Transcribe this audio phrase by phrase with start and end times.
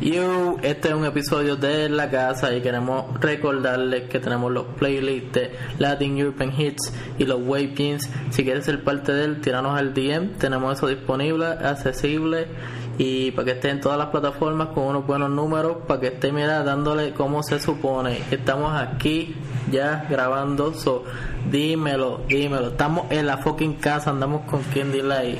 [0.00, 5.32] Yo, este es un episodio de La Casa y queremos recordarles que tenemos los playlists
[5.34, 8.08] de Latin European Hits y los Wave Jeans.
[8.30, 10.38] Si quieres ser parte de él, tiranos al DM.
[10.38, 12.48] Tenemos eso disponible, accesible
[12.96, 16.32] y para que esté en todas las plataformas con unos buenos números, para que esté,
[16.32, 18.22] mira, dándole como se supone.
[18.30, 19.36] Estamos aquí
[19.70, 21.04] ya grabando, so
[21.50, 22.68] dímelo, dímelo.
[22.68, 25.38] Estamos en la fucking casa, andamos con quien dile ahí.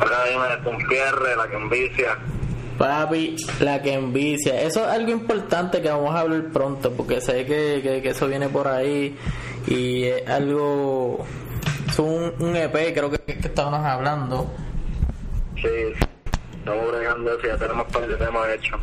[0.00, 2.18] Dime, con Pierre, la envicia.
[2.82, 4.60] Papi, la que envicia.
[4.60, 8.48] Eso es algo importante que vamos a hablar pronto, porque sé que, que, eso viene
[8.48, 9.16] por ahí
[9.68, 11.24] y es algo.
[11.88, 14.50] Es un, un EP, creo que, que estábamos hablando.
[15.54, 15.68] Sí,
[16.58, 18.80] estamos bregando ya tenemos un par de temas hechos.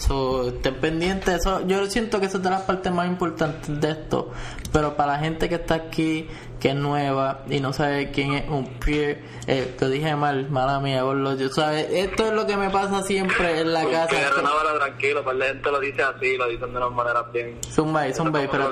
[0.00, 3.90] So, estén pendientes, eso, yo siento que esa es de las partes más importantes de
[3.90, 4.30] esto,
[4.72, 6.26] pero para la gente que está aquí,
[6.58, 10.80] que es nueva y no sabe quién es un peer, eh, te dije mal, mala
[10.80, 14.16] mía, lo yo sabes, esto es lo que me pasa siempre en la Un casa.
[14.42, 17.58] No, pero tranquilo, pues la gente lo dice así, lo dicen de una manera bien.
[17.70, 18.70] Zumba zumba Pero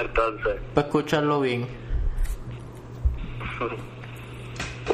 [0.00, 0.60] entonces.
[0.74, 1.66] para escucharlo bien.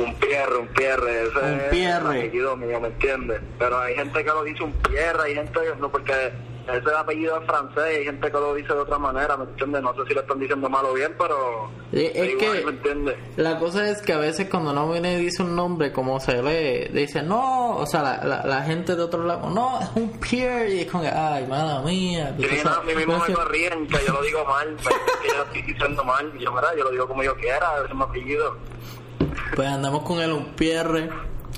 [0.00, 2.00] Un Pierre, un Pierre, ese Un es Pierre.
[2.00, 3.40] el apellido mío, ¿me entiendes?
[3.58, 6.12] Pero hay gente que lo dice un Pierre, hay gente que no, porque
[6.66, 9.82] ese apellido es francés, y hay gente que lo dice de otra manera, ¿me entiendes?
[9.82, 11.70] No sé si lo están diciendo mal o bien, pero...
[11.92, 13.16] Eh, es igual, que- ¿me entiendes?
[13.36, 16.42] La cosa es que a veces cuando no viene y dice un nombre como se
[16.42, 20.10] lee, dice no, o sea, la, la, la gente de otro lado, no, es un
[20.18, 22.34] peer, y es como que, ay, mala mía.
[22.40, 24.74] Sí, no, a mí mismo me corrían que yo lo digo mal,
[25.22, 27.94] que yo lo estoy diciendo mal, yo, mira, yo lo digo como yo quiera, es
[27.94, 28.56] mi apellido.
[29.54, 31.10] Pues andamos con el Umpierre,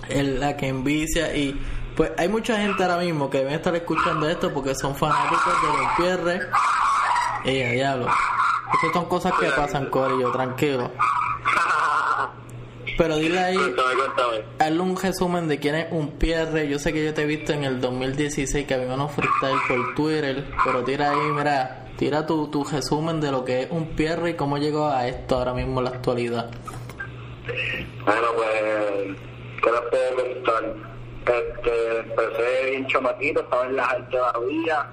[0.08, 1.58] el, la que envicia y
[1.97, 5.80] pues hay mucha gente ahora mismo que deben estar escuchando esto porque son fanáticos del
[5.80, 6.41] Umpierre.
[7.44, 8.06] Ella, diablo.
[8.74, 10.91] Estas son cosas que pasan, Corillo, tranquilo.
[12.98, 14.44] Pero dile ahí, Cuéntame, cuéntame.
[14.58, 16.69] hazle un resumen de quién es Umpierre.
[16.69, 19.94] Yo sé que yo te he visto en el 2016 que había unos freestyle por
[19.94, 24.34] Twitter, pero tira ahí, mira, tira tu, tu resumen de lo que es Umpierre y
[24.34, 26.51] cómo llegó a esto ahora mismo en la actualidad.
[27.46, 29.17] Bueno, pues,
[29.62, 30.74] ¿qué les puedo contar?
[31.27, 34.86] Este, empecé bien chamaquito, estaba en las artes todavía,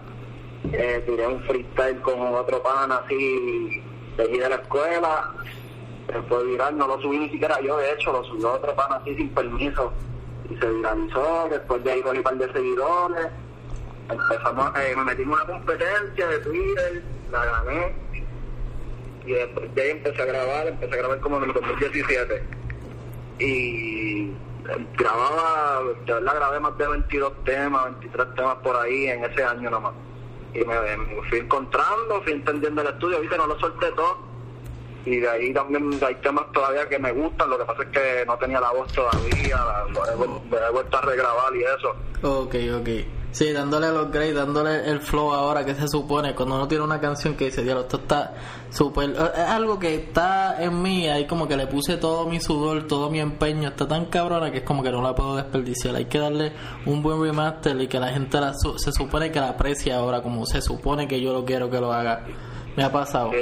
[0.71, 3.83] eh, tiré un freestyle con otro pana así,
[4.17, 5.31] de allí de la escuela,
[6.07, 9.15] después viral, no lo subí ni siquiera yo, de hecho, lo subió otro pana así
[9.15, 9.93] sin permiso,
[10.49, 13.27] y se viralizó, después de ahí cogí un par de seguidores,
[14.09, 17.95] empezamos, eh, me metí en una competencia de Twitter, la gané,
[19.25, 22.43] y de ahí empecé a grabar, empecé a grabar como en el 2017
[23.39, 24.31] y
[24.97, 29.69] grababa, de verdad grabé más de 22 temas, 23 temas por ahí en ese año
[29.69, 29.93] nomás.
[30.53, 30.75] Y me,
[31.29, 34.17] fui encontrando, fui entendiendo el estudio, viste, no lo solté todo.
[35.05, 38.23] Y de ahí también hay temas todavía que me gustan, lo que pasa es que
[38.25, 40.13] no tenía la voz todavía, la- lo he,
[40.67, 41.89] he vuelto a regrabar y eso.
[42.21, 42.89] Ok, ok.
[43.33, 46.35] Sí, dándole los grades, dándole el flow ahora que se supone.
[46.35, 48.31] Cuando uno tiene una canción que dice, diablo, esto está
[48.69, 49.09] súper.
[49.09, 52.85] eh, Es algo que está en mí, ahí como que le puse todo mi sudor,
[52.85, 53.69] todo mi empeño.
[53.69, 55.95] Está tan cabrona que es como que no la puedo desperdiciar.
[55.95, 56.51] Hay que darle
[56.85, 60.21] un buen remaster y que la gente la su- se supone que la aprecie ahora,
[60.21, 62.23] como se supone que yo lo quiero que lo haga.
[62.77, 63.31] Me ha pasado.
[63.31, 63.37] Sí.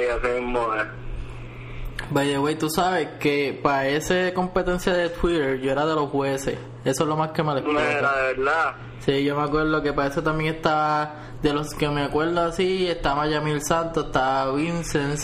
[2.10, 6.08] By the way, tú sabes que para esa competencia de Twitter yo era de los
[6.10, 6.58] jueces.
[6.84, 8.74] Eso es lo más que me les Mira, de verdad.
[8.98, 12.88] Sí, yo me acuerdo que para eso también estaba, de los que me acuerdo así,
[12.88, 15.20] estaba Yamil Santos, estaba Vincent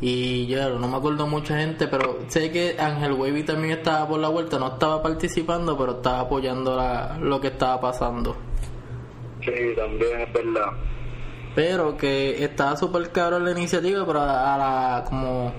[0.00, 4.20] y yo no me acuerdo mucha gente, pero sé que Ángel Wavy también estaba por
[4.20, 8.36] la vuelta, no estaba participando, pero estaba apoyando la, lo que estaba pasando.
[9.40, 10.72] Sí, también es verdad.
[11.54, 15.52] Pero que estaba súper cabrón la iniciativa, pero a la como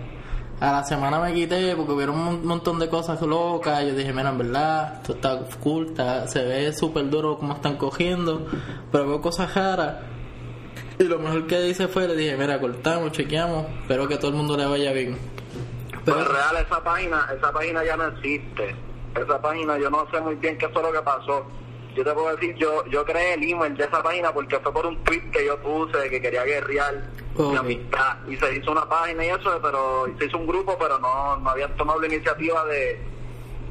[0.60, 3.84] a la semana me quité porque hubieron un montón de cosas locas.
[3.86, 7.78] Yo dije, mira, en verdad, esto está cool, está- se ve súper duro como están
[7.78, 8.48] cogiendo,
[8.92, 9.98] pero veo cosas raras.
[11.00, 14.38] Y lo mejor que hice fue, le dije, mira, cortamos, chequeamos, espero que todo el
[14.38, 15.18] mundo le vaya bien.
[16.04, 18.76] Pero, Pues real, esa página, esa página ya no existe.
[19.14, 21.46] Esa página, yo no sé muy bien qué fue lo que pasó.
[21.98, 24.86] Yo te puedo decir, yo yo creé el email de esa página porque fue por
[24.86, 26.94] un tweet que yo puse que quería guerrear
[27.36, 27.52] Ok.
[27.52, 28.18] mi amistad.
[28.28, 31.50] Y se hizo una página y eso, pero se hizo un grupo, pero no, no
[31.50, 33.00] habían tomado la iniciativa de,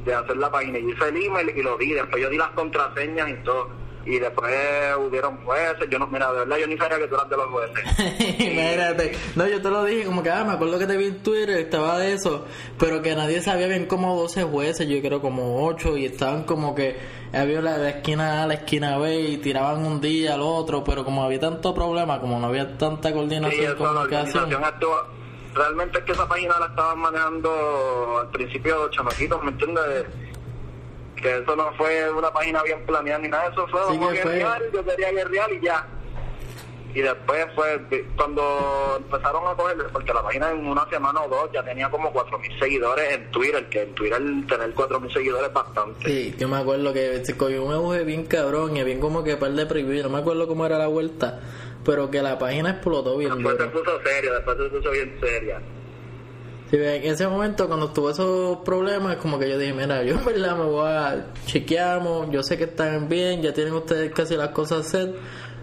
[0.05, 0.77] de hacer la página.
[0.79, 1.93] Y hice el email y lo di.
[1.93, 3.69] Después yo di las contraseñas y todo.
[4.07, 4.55] Y después
[5.01, 5.89] hubieron jueces.
[5.91, 8.41] Yo no, mira, de verdad, yo ni sabía que tú eras de los jueces.
[8.53, 9.13] Imagínate.
[9.35, 11.51] No, yo te lo dije, como que, ah, me acuerdo que te vi en Twitter,
[11.59, 12.45] estaba de eso,
[12.79, 16.75] pero que nadie sabía bien como 12 jueces, yo creo como 8, y estaban como
[16.75, 16.97] que
[17.33, 21.05] había la, la esquina A, la esquina B, y tiraban un día al otro, pero
[21.05, 24.45] como había tanto problema, como no había tanta Sí, coordinación, eso, la comunicación.
[24.45, 25.17] organización actuó.
[25.55, 30.05] Realmente es que esa página la estaban manejando al principio los chamaquitos, ¿me entiendes?
[31.27, 34.11] Que Este, eso no fue una página bien planeada ni nada, eso fue Sí como
[34.11, 35.85] guerrear, yo quería guerrear y ya.
[36.95, 41.51] Y después fue cuando empezaron a coger, porque la página en una semana o dos
[41.53, 44.19] ya tenía como 4.000 seguidores en Twitter, que en Twitter
[44.49, 46.09] tener 4.000 seguidores es bastante.
[46.09, 49.37] Sí, yo me acuerdo que se cogió un auge bien cabrón y bien como que
[49.37, 51.41] par de preview, no me acuerdo cómo era la vuelta,
[51.85, 55.61] pero que la página explotó bien Después se puso serio, después se puso bien seria.
[56.71, 60.25] Sí, en ese momento cuando tuvo esos problemas, como que yo dije, mira, yo en
[60.25, 64.49] verdad me voy a chequeamos, yo sé que están bien, ya tienen ustedes casi las
[64.49, 65.15] cosas set,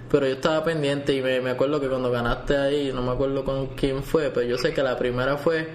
[0.10, 3.44] pero yo estaba pendiente y me, me acuerdo que cuando ganaste ahí, no me acuerdo
[3.44, 5.68] con quién fue, pero yo sé que la primera fue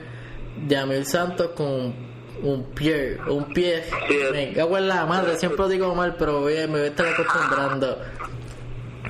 [0.67, 1.95] Yamil Santos con
[2.43, 3.85] un, pie, un pie,
[4.33, 7.07] me cago en la madre, siempre lo digo mal, pero voy, me voy a estar
[7.07, 7.99] acostumbrando.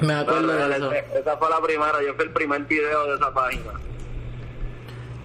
[0.00, 0.92] Me acuerdo de eso.
[0.92, 3.72] Esa fue la primera, yo fui el primer video de esa página.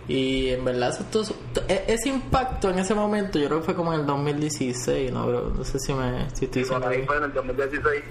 [0.08, 3.76] Y en verdad, eso esto- e- ese impacto en ese momento, yo creo que fue
[3.76, 5.28] como en el 2016, ¿no?
[5.28, 5.54] Bro?
[5.58, 8.04] No sé si, me, si estoy diciendo fue en el 2016.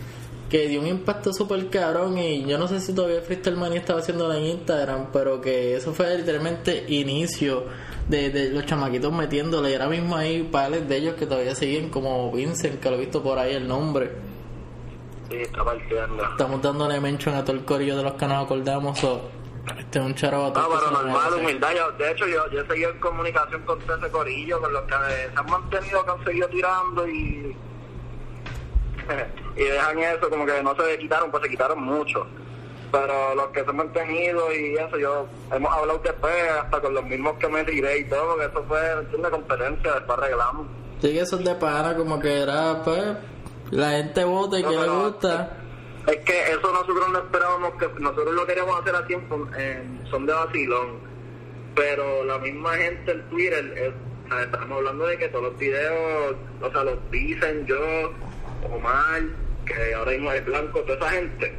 [0.49, 4.01] Que dio un impacto súper cabrón y yo no sé si todavía Freestyle Mania estaba
[4.01, 7.65] haciéndolo en Instagram, pero que eso fue literalmente inicio
[8.09, 9.71] de, de los chamaquitos metiéndole.
[9.71, 13.01] Y ahora mismo hay pares de ellos que todavía siguen, como Vincent, que lo he
[13.01, 14.11] visto por ahí el nombre.
[15.31, 15.63] Sí, está.
[16.33, 18.99] Estamos dándole mention a todo el corillo de los que nos acordamos.
[19.79, 21.71] Este es un charo a No, todos que pero normal, humildad.
[21.77, 24.95] Yo, de hecho, yo, yo he seguido en comunicación con ese corillo, con los que
[24.95, 27.57] se han mantenido, que han seguido tirando y.
[29.57, 32.27] y dejan eso, como que no se quitaron, pues se quitaron mucho.
[32.91, 37.05] Pero los que se han mantenido y eso, yo hemos hablado después, hasta con los
[37.05, 40.67] mismos que me tiré y todo, porque eso fue una competencia, después arreglamos.
[41.01, 43.03] Sí, que eso es de pana, como que era, pues,
[43.71, 45.57] la gente vota y No, que le gusta.
[46.07, 50.33] Es que eso nosotros no esperábamos que nosotros lo queríamos hacer así en, son de
[50.33, 50.99] vacilón,
[51.77, 56.37] pero la misma gente en Twitter, es- sea, estamos hablando de que todos los videos,
[56.61, 58.13] o sea, los dicen yo,
[58.73, 59.23] Omar,
[59.67, 61.55] que ahora mismo es blanco, toda esa gente,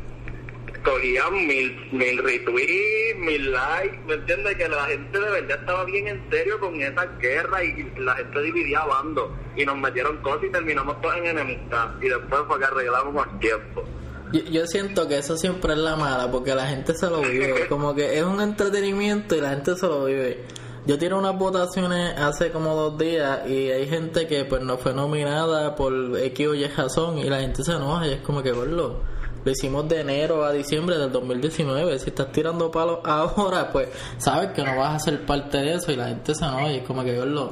[0.83, 4.55] cogían mil, mil retweets, mil likes, ¿me entiendes?
[4.57, 8.41] Que la gente de verdad estaba bien en serio con esa guerra y la gente
[8.41, 12.65] dividía bandos y nos metieron cosas y terminamos todos en enemistad y después fue que
[12.65, 13.85] arreglamos más tiempo.
[14.33, 17.67] Yo, yo siento que eso siempre es la mala, porque la gente se lo vive.
[17.69, 20.43] Como que es un entretenimiento y la gente se lo vive.
[20.85, 24.93] Yo tiré unas votaciones hace como dos días y hay gente que pues no fue
[24.93, 28.51] nominada por X o Y razón y la gente se enoja y es como que,
[28.51, 28.97] verlo.
[29.45, 31.99] Lo hicimos de enero a diciembre del 2019.
[31.99, 33.87] Si estás tirando palos ahora, pues
[34.17, 36.77] sabes que no vas a ser parte de eso y la gente se enoja y
[36.77, 37.51] es como que, verlo.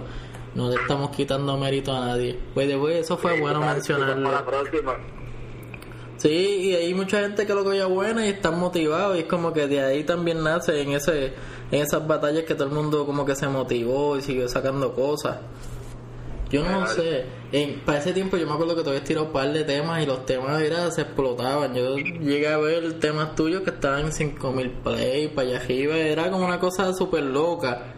[0.56, 2.38] No le estamos quitando mérito a nadie.
[2.54, 4.46] Pues de eso fue bueno Para la mencionarlo.
[4.46, 5.21] próxima.
[6.22, 9.54] Sí, y hay mucha gente que lo cogió buena y están motivados y es como
[9.54, 11.34] que de ahí también nace en ese
[11.72, 15.38] en esas batallas que todo el mundo como que se motivó y siguió sacando cosas.
[16.52, 19.52] Yo no sé, en, para ese tiempo yo me acuerdo que todavía tirado un par
[19.52, 21.74] de temas y los temas era, se explotaban.
[21.74, 26.30] Yo llegué a ver temas tuyos que estaban en 5000 play, para allá arriba, era
[26.30, 27.96] como una cosa súper loca.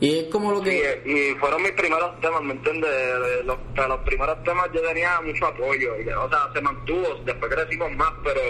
[0.00, 1.02] Y es como lo Sí, que...
[1.04, 2.90] y fueron mis primeros temas, ¿me entiendes?
[2.90, 6.60] De- de Los, de los primeros temas yo tenía mucho apoyo, y, o sea, se
[6.62, 8.40] mantuvo, después crecimos más, pero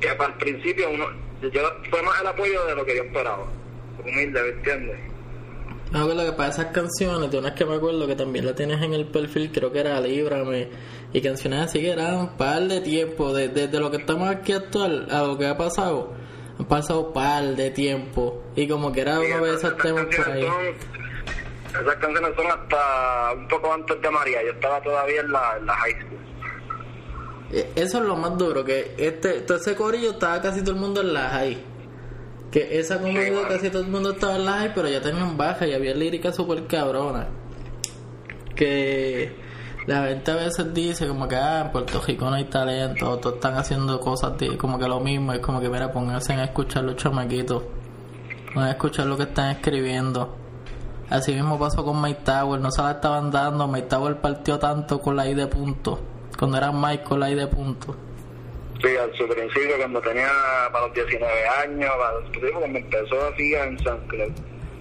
[0.00, 1.06] que para el principio uno,
[1.52, 1.60] yo
[1.90, 3.44] fue más el apoyo de lo que yo esperaba,
[4.02, 4.96] humilde, ¿me entiendes?
[5.92, 8.82] Me acuerdo que para esas canciones, de unas que me acuerdo que también la tienes
[8.82, 10.68] en el perfil, creo que era Líbrame,
[11.12, 14.52] y canciones así que eran un par de tiempo, de- desde lo que estamos aquí
[14.52, 16.12] actual a lo que ha pasado,
[16.58, 20.28] han pasado par de tiempo, y como que era uno de esas- esos temas por
[20.30, 20.42] ahí.
[20.42, 25.56] son, esas canciones son hasta un poco antes de María, yo estaba todavía en la,
[25.58, 26.18] en la high school.
[27.52, 30.80] Eh, Eso es lo más duro, que este, todo ese corillo estaba casi todo el
[30.80, 31.58] mundo en la high.
[32.50, 35.66] Que esa comunidad casi todo el mundo estaba en la high, pero ya tenían baja
[35.66, 37.28] y había lírica super cabrona.
[38.54, 39.32] Que
[39.86, 43.36] la gente a veces dice como que ah, en Puerto Rico no hay talento, todos
[43.36, 46.96] están haciendo cosas como que lo mismo, es como que mira, pónganse a escuchar los
[46.96, 47.62] chamaquitos,
[48.54, 50.36] van a escuchar lo que están escribiendo.
[51.08, 55.00] Así mismo pasó con Mike Tower, no se la estaban dando, Mike Tower partió tanto
[55.00, 56.00] con la I de punto,
[56.36, 57.94] cuando era Mike con la I de punto.
[58.82, 60.28] Sí, al su principio, cuando tenía
[60.72, 64.32] para los 19 años, para, cuando empezó así en San Cloud.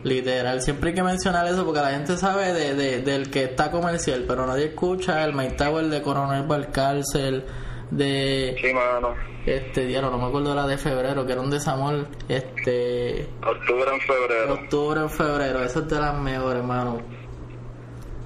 [0.05, 3.71] Literal, siempre hay que mencionar eso porque la gente sabe de, de- del que está
[3.71, 7.43] comercial, pero nadie escucha el Mike Tower de Coronel Balcárcel,
[7.89, 9.15] de Sí, mano.
[9.47, 13.99] este diario, no me acuerdo la de febrero, que era un desamor, este Octubre en
[14.01, 14.53] febrero.
[14.53, 17.01] octubre en febrero, eso es de las mejores, hermano.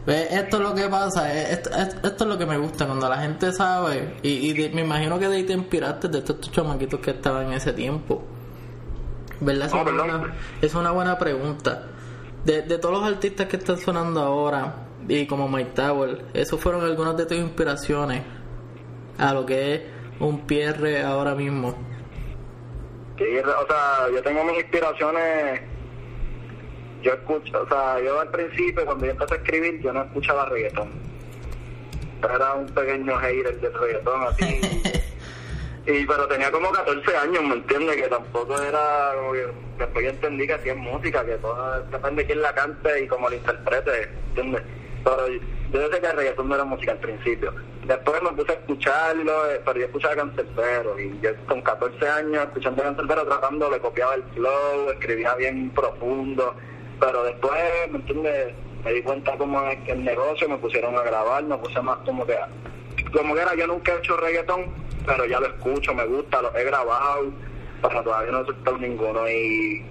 [0.06, 3.08] Esto es lo que pasa, eh, esto, esto- esto es lo que me gusta cuando
[3.08, 6.42] la gente sabe, y, y de- me imagino que de ahí te inspiraste de estos
[6.52, 8.22] chamaquitos que estaban en ese tiempo.
[9.41, 9.69] ¿Verdad?
[9.72, 11.84] No, es, una buena, es una buena pregunta.
[12.43, 14.74] De, de todos los artistas que están sonando ahora,
[15.08, 18.24] y como Mike Tower, esos fueron algunas de tus inspiraciones
[19.17, 19.81] a lo que es
[20.19, 21.75] un Pierre ahora mismo.
[23.17, 25.62] Sí, o sea, yo tengo mis inspiraciones.
[27.01, 30.46] Yo escucho, o sea, yo al principio, cuando yo empecé a escribir, yo no escuchaba
[30.46, 30.89] reggaetón.
[32.22, 34.81] Era un pequeño hater del reggaetón, así.
[35.86, 37.96] y pero tenía como 14 años, ¿me entiendes?
[37.96, 39.14] Que tampoco era.
[39.78, 43.08] Después yo entendí que así es música, que todo depende de quién la cante y
[43.08, 44.62] cómo la interprete, ¿entiendes?
[45.04, 45.28] Pero
[45.72, 47.54] yo sé que el reggaetón no era música al principio.
[47.86, 52.44] Después me puse a escucharlo, eh, pero yo escuchaba Cancerbero y yo con 14 años
[52.44, 56.56] escuchando Cancerbero tratando, le copiaba el flow, escribía bien profundo,
[57.00, 57.60] pero después,
[57.90, 58.54] ¿me entiendes?
[58.84, 61.98] Me di cuenta como es que el negocio me pusieron a grabar, me puse más
[62.00, 62.38] como que,
[63.12, 64.66] como que era, yo nunca he hecho reggaetón,
[65.10, 67.32] pero ya lo escucho, me gusta, lo he grabado,
[67.82, 69.84] pero todavía no he soltado ninguno y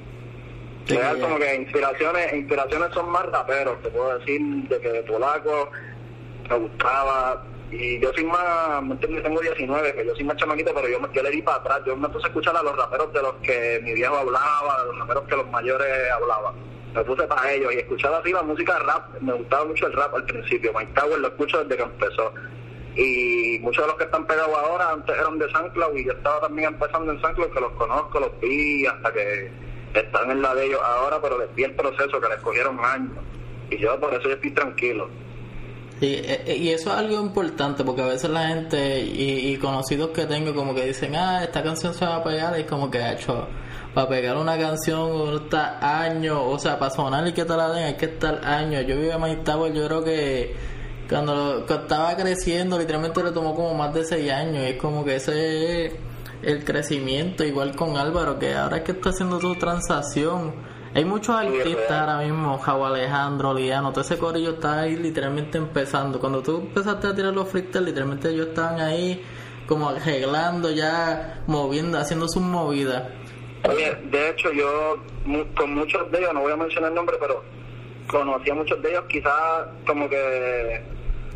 [0.89, 5.71] Real, como que inspiraciones, inspiraciones son más raperos, te puedo decir, de que de Polaco
[6.49, 7.45] me gustaba.
[7.71, 9.23] Y yo soy más, ¿me entiendes?
[9.23, 11.83] Tengo 19, que yo soy más chamaquito, pero yo, yo le di para atrás.
[11.87, 14.87] Yo me puse a escuchar a los raperos de los que mi viejo hablaba, de
[14.87, 16.55] los raperos que los mayores hablaban.
[16.95, 19.21] Me puse para ellos y escuchaba así la música rap.
[19.21, 20.73] Me gustaba mucho el rap al principio.
[20.73, 22.33] Mike Tower lo escucho desde que empezó.
[22.99, 26.13] Y muchos de los que están pegados ahora antes eran de San Cloud y yo
[26.13, 29.51] estaba también empezando en San Cloud, que los conozco, los vi hasta que
[29.95, 33.13] están en la de ellos ahora, pero después el proceso que les cogieron años.
[33.71, 35.09] Y yo por eso yo estoy tranquilo.
[36.01, 40.27] E, e, y, eso es algo importante porque a veces la gente y, conocidos que
[40.27, 43.13] tengo como que dicen, ah, esta canción se va a pegar y como que ha
[43.13, 43.47] hecho
[43.95, 47.85] para pegar una canción está años, o sea, para sonar y que te la den
[47.85, 48.85] hay que estar años.
[48.87, 49.43] Yo vivo en Mike
[49.75, 50.78] yo creo que
[51.09, 55.05] cuando, cuando, estaba creciendo literalmente le tomó como más de 6 años y es como
[55.05, 56.09] que ese
[56.43, 60.55] el crecimiento, igual con Álvaro, que ahora es que está haciendo su transacción.
[60.95, 66.19] Hay muchos artistas ahora mismo, Javo Alejandro, Liano, todo ese corillo está ahí literalmente empezando.
[66.19, 69.23] Cuando tú empezaste a tirar los freestyles, literalmente ellos estaban ahí
[69.67, 73.03] como arreglando, ya moviendo, haciendo sus movidas.
[73.69, 74.97] Oye, de hecho yo
[75.55, 77.43] con muchos de ellos, no voy a mencionar el nombre, pero
[78.07, 80.83] conocí a muchos de ellos, quizás como que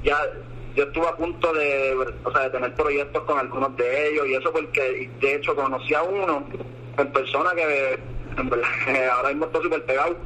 [0.03, 0.19] ya
[0.75, 1.95] yo estuve a punto de,
[2.25, 5.95] o sea, de tener proyectos con algunos de ellos y eso porque de hecho conocí
[5.95, 6.45] a uno
[6.97, 7.99] en persona que
[9.11, 10.17] ahora mismo está súper pegado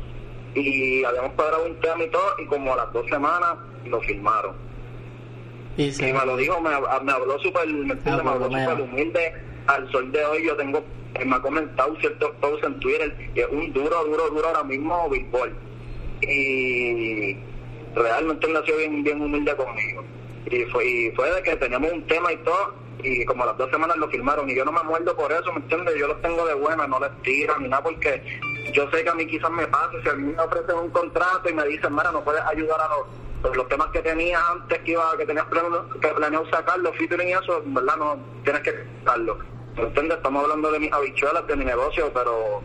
[0.55, 4.55] y habíamos cuadrado un tema y todo y como a las dos semanas lo filmaron
[5.77, 9.35] y, me lo dijo me, me habló súper me, ah, me habló súper humilde.
[9.67, 10.83] Al sol de hoy yo tengo
[11.25, 15.09] me ha comentado ciertos posts en Twitter y es un duro duro duro ahora mismo
[15.11, 15.53] Billboard
[16.23, 17.37] y
[17.97, 20.05] realmente él nació bien bien humilde conmigo
[20.51, 23.71] y fue, y fue de que teníamos un tema y todo, y como las dos
[23.71, 25.95] semanas lo firmaron, y yo no me muerdo por eso, ¿me entiendes?
[25.97, 28.23] Yo los tengo de buena, no les tiro ni nada, porque
[28.73, 31.49] yo sé que a mí quizás me pase, si a mí me ofrecen un contrato
[31.49, 34.93] y me dicen, mira, no puedes ayudar a los, los temas que tenías antes, que
[34.93, 37.97] iba que tenías planeado, que planeado sacarlo, featuring y eso, ¿verdad?
[37.97, 38.73] No, tienes que
[39.05, 39.39] sacarlo.
[39.77, 40.17] ¿Me entiendes?
[40.17, 42.63] Estamos hablando de mis habichuelas, de mi negocio, pero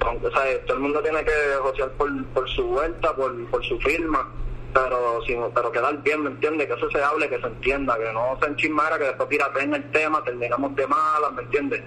[0.00, 3.78] o sea, todo el mundo tiene que negociar por, por su vuelta, por, por su
[3.80, 4.28] firma
[4.74, 6.66] pero sin, pero quedar bien, ¿me entiendes?
[6.66, 9.30] Que eso se hable, que se entienda, que no se enchismara, que después
[9.62, 11.82] en el tema, terminamos de malas, ¿me entiendes?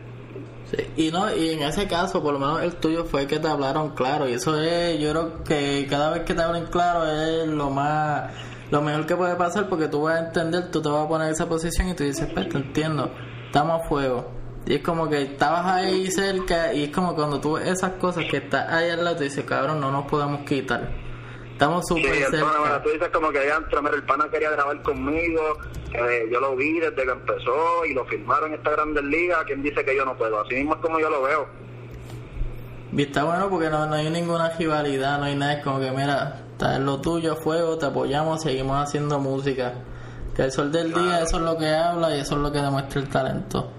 [0.72, 3.48] Sí, y no, y en ese caso, por lo menos el tuyo fue que te
[3.48, 7.48] hablaron claro, y eso es, yo creo que cada vez que te hablen claro es
[7.48, 8.32] lo más,
[8.72, 11.32] lo mejor que puede pasar porque tú vas a entender, tú te vas a poner
[11.32, 13.12] esa posición y tú dices, pues te entiendo,
[13.46, 14.32] estamos a fuego.
[14.66, 18.26] Y es como que estabas ahí cerca y es como cuando tú ves esas cosas
[18.30, 21.07] que estás ahí al lado, te dices, cabrón, no nos podemos quitar
[21.58, 22.84] Estamos súper sí, cerca.
[22.84, 25.58] tú dices como que adentro, el pana quería grabar conmigo,
[26.30, 29.84] yo lo vi desde que empezó y lo firmaron en esta Grandes Ligas, ¿quién dice
[29.84, 30.40] que yo no puedo?
[30.40, 31.48] Así mismo es como yo lo veo.
[32.94, 35.90] Y está bueno porque no, no hay ninguna rivalidad, no hay nada, es como que
[35.90, 39.74] mira, está en lo tuyo, fuego, te apoyamos, seguimos haciendo música.
[40.36, 42.60] Que el sol del día, eso es lo que habla y eso es lo que
[42.60, 43.72] demuestra el talento.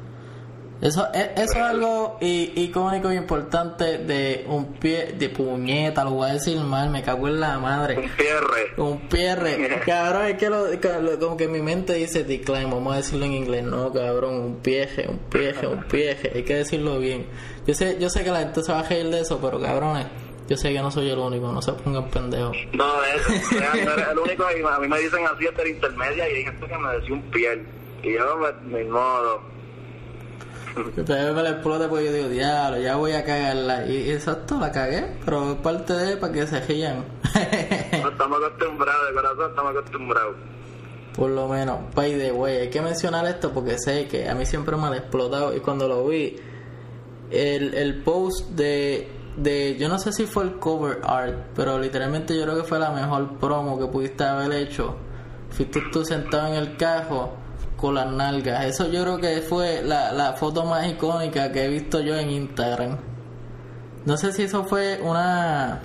[0.80, 6.30] Eso, e, eso es algo icónico e importante de un pie de puñeta, lo voy
[6.30, 7.98] a decir mal, me cago en la madre.
[7.98, 8.72] Un pierre.
[8.76, 9.80] Un pierre.
[9.84, 13.64] cabrón, es que lo, como que mi mente dice decline, vamos a decirlo en inglés,
[13.64, 17.26] no, cabrón, un pieje, un pieje, un pieje, hay que decirlo bien.
[17.66, 20.06] Yo sé, yo sé que la gente se va a reír de eso, pero cabrones,
[20.48, 22.56] yo sé que no soy el único, no se pongan pendejos.
[22.72, 26.44] No, es, el único, y a mí me dicen así hasta la intermedia y hay
[26.44, 27.66] gente que me decía un piel.
[28.04, 29.57] Y yo, me, me modo
[30.96, 33.86] Entonces me la explota porque yo digo, diablo, ya voy a cagarla.
[33.86, 37.04] Y, exacto, la cagué, pero es parte de para que se rían.
[38.02, 40.36] no estamos acostumbrados, de corazón estamos acostumbrados.
[41.16, 44.46] Por lo menos, by the way, hay que mencionar esto porque sé que a mí
[44.46, 46.36] siempre me ha explotado y cuando lo vi,
[47.30, 52.36] el, el post de de, yo no sé si fue el cover art, pero literalmente
[52.36, 54.96] yo creo que fue la mejor promo que pudiste haber hecho.
[55.50, 57.34] Fuiste tú sentado en el cajo
[57.78, 58.66] con las nalgas.
[58.66, 62.28] Eso yo creo que fue la, la foto más icónica que he visto yo en
[62.28, 62.98] Instagram.
[64.04, 65.80] No sé si eso fue una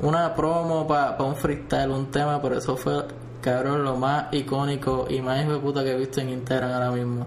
[0.00, 3.04] una promo para un freestyle, un tema, pero eso fue,
[3.40, 7.26] cabrón, lo más icónico y más hijo puta que he visto en Instagram ahora mismo.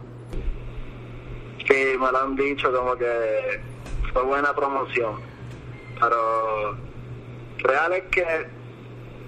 [1.68, 3.62] Sí, me lo han dicho como que
[4.14, 5.16] fue buena promoción,
[6.00, 6.78] pero
[7.58, 8.26] real es que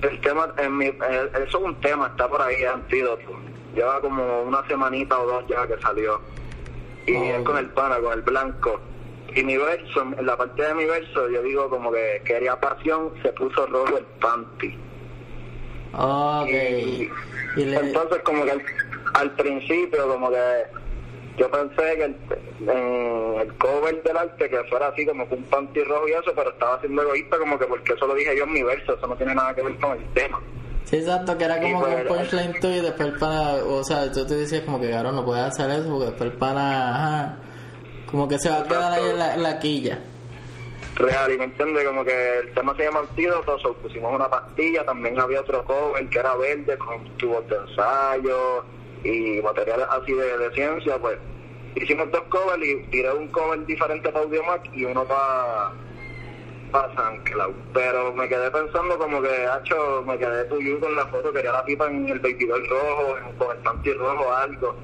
[0.01, 3.38] el tema, en mi, eso es un tema, está por ahí, antídoto.
[3.75, 6.21] Lleva como una semanita o dos ya que salió.
[7.05, 8.79] Y es con el pana, con el blanco
[9.35, 13.11] y mi verso, en la parte de mi verso, yo digo como que quería pasión,
[13.21, 14.77] se puso rojo el panty.
[15.93, 17.09] Okay.
[17.55, 18.51] Y, entonces como que
[19.13, 20.63] al, principio como que
[21.37, 22.15] yo pensé que el,
[22.69, 26.51] en el cover del arte que fuera así como un panty rojo y eso, pero
[26.51, 29.15] estaba siendo egoísta como que porque eso lo dije yo en mi verso, eso no
[29.15, 30.39] tiene nada que ver con el tema.
[30.89, 34.11] Sí, exacto, que era como un pues, punchline tuyo y después el pana, o sea,
[34.11, 37.37] tú te decías como que, claro, no puedes hacer eso porque después el pana, ajá
[38.09, 39.99] como que se va a quedar ahí en la, quilla.
[40.95, 45.19] Real, y me entiende, como que el tema se llama antídoto, pusimos una pastilla, también
[45.19, 48.65] había otro cover que era verde con tubos de ensayo
[49.03, 51.17] y materiales así de, ciencia, pues
[51.75, 55.71] hicimos dos covers y tiré un cover diferente para Audiomac y uno para
[56.71, 57.53] para San Cloud.
[57.73, 61.65] Pero me quedé pensando como que, hacho, me quedé tuyo con la foto, quería la
[61.65, 64.75] pipa en el baby rojo, con el panty rojo algo.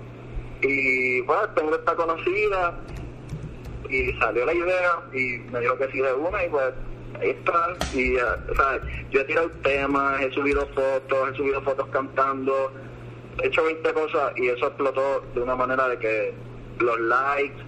[0.61, 2.73] Y pues tengo esta conocida
[3.89, 6.73] y salió la idea y me dijo que sí de una y pues
[7.19, 7.75] ahí está.
[7.93, 8.79] Y, o sea,
[9.11, 12.71] yo he tirado temas, he subido fotos, he subido fotos cantando,
[13.41, 16.33] he hecho 20 cosas y eso explotó de una manera de que
[16.79, 17.63] los likes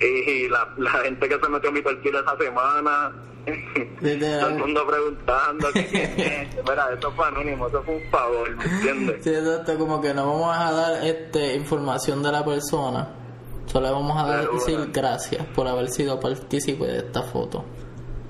[0.00, 3.12] y la, la gente que se metió a mi perfil esa semana,
[3.44, 9.24] todo el mundo preguntando, mira, esto fue anónimo, eso fue un favor, ¿me entiendes?
[9.24, 13.22] Sí, exacto, como que no vamos a dar este información de la persona
[13.66, 17.64] Solo le vamos a decir gracias por haber sido partícipe de esta foto.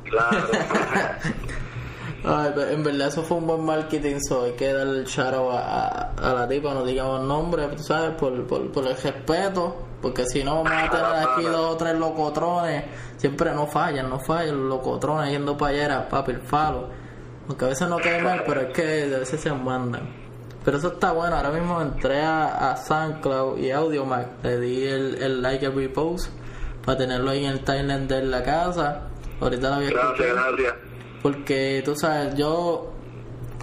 [0.05, 0.39] Claro.
[2.25, 6.13] Ay, en verdad eso fue un buen marketing, so hay que dar el shout a,
[6.13, 10.43] a, la tipa, no digamos nombre, tú sabes, por, por, por el respeto, porque si
[10.43, 12.85] no vamos a tener aquí dos o tres locotrones,
[13.17, 16.89] siempre no fallan, no fallan los locotrones yendo para allá, papi, el falo.
[17.49, 20.09] Aunque a veces no quede mal, pero es que a veces se mandan.
[20.65, 21.37] Pero eso está bueno.
[21.37, 24.45] Ahora mismo entré a, a SoundCloud y AudioMac.
[24.45, 26.31] Le di el, el like el repost
[26.85, 29.09] para tenerlo ahí en el timeline de la casa.
[29.41, 30.75] Ahorita lo voy a Gracias, gracias.
[31.23, 32.92] Porque tú sabes, yo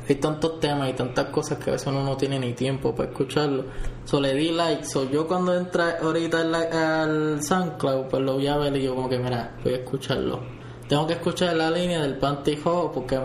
[0.09, 3.09] hay tantos temas y tantas cosas que a veces uno no tiene ni tiempo para
[3.09, 3.65] escucharlo.
[4.05, 4.83] So le di like.
[4.83, 9.07] So yo cuando entré ahorita al SoundCloud, pues lo voy a ver y yo como
[9.07, 10.41] que mira, voy a escucharlo.
[10.87, 13.19] Tengo que escuchar la línea del pantijo porque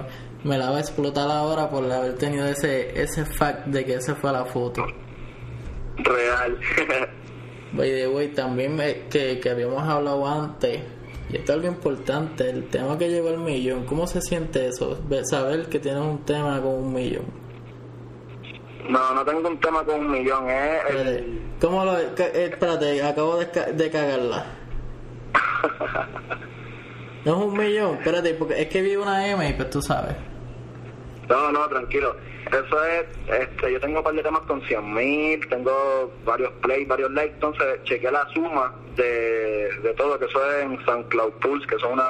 [0.44, 4.14] me la va a explotar ahora por haber tenido ese ese fact de que esa
[4.14, 4.84] fue la foto.
[5.96, 6.58] Real.
[7.72, 8.76] By the way, también
[9.10, 10.80] que, que habíamos hablado antes,
[11.30, 14.98] y esto es algo importante, el tema que llegó al millón, ¿cómo se siente eso?
[15.24, 17.24] Saber que tienes un tema con un millón.
[18.88, 21.40] No, no tengo un tema con un millón, ¿eh?
[21.60, 21.98] ¿Cómo lo.?
[21.98, 24.46] Eh, espérate, acabo de, de cagarla.
[27.24, 30.14] no es un millón, espérate, porque es que vi una M y pues tú sabes.
[31.28, 32.14] No, no, tranquilo.
[32.54, 36.86] Eso es, este, yo tengo un par de temas con 100 mil, tengo varios plays,
[36.86, 41.66] varios likes, entonces chequeé la suma de, de todo, que eso es en SoundCloud Pulse,
[41.66, 42.06] que son una,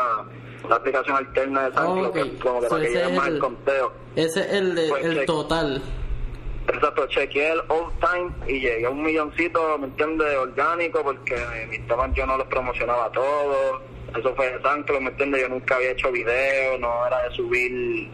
[0.70, 3.92] aplicación alterna de SoundCloud, como que para que llegue más el conteo.
[4.16, 5.82] Ese es el, de, pues el total.
[6.68, 10.36] Exacto, chequeé el all time y llegué a un milloncito, ¿me entiendes?
[10.36, 11.36] Orgánico, porque
[11.70, 13.80] mis temas yo no los promocionaba todos.
[14.14, 15.40] Eso fue de SoundCloud, ¿me entiendes?
[15.40, 18.10] Yo nunca había hecho video, no era de subir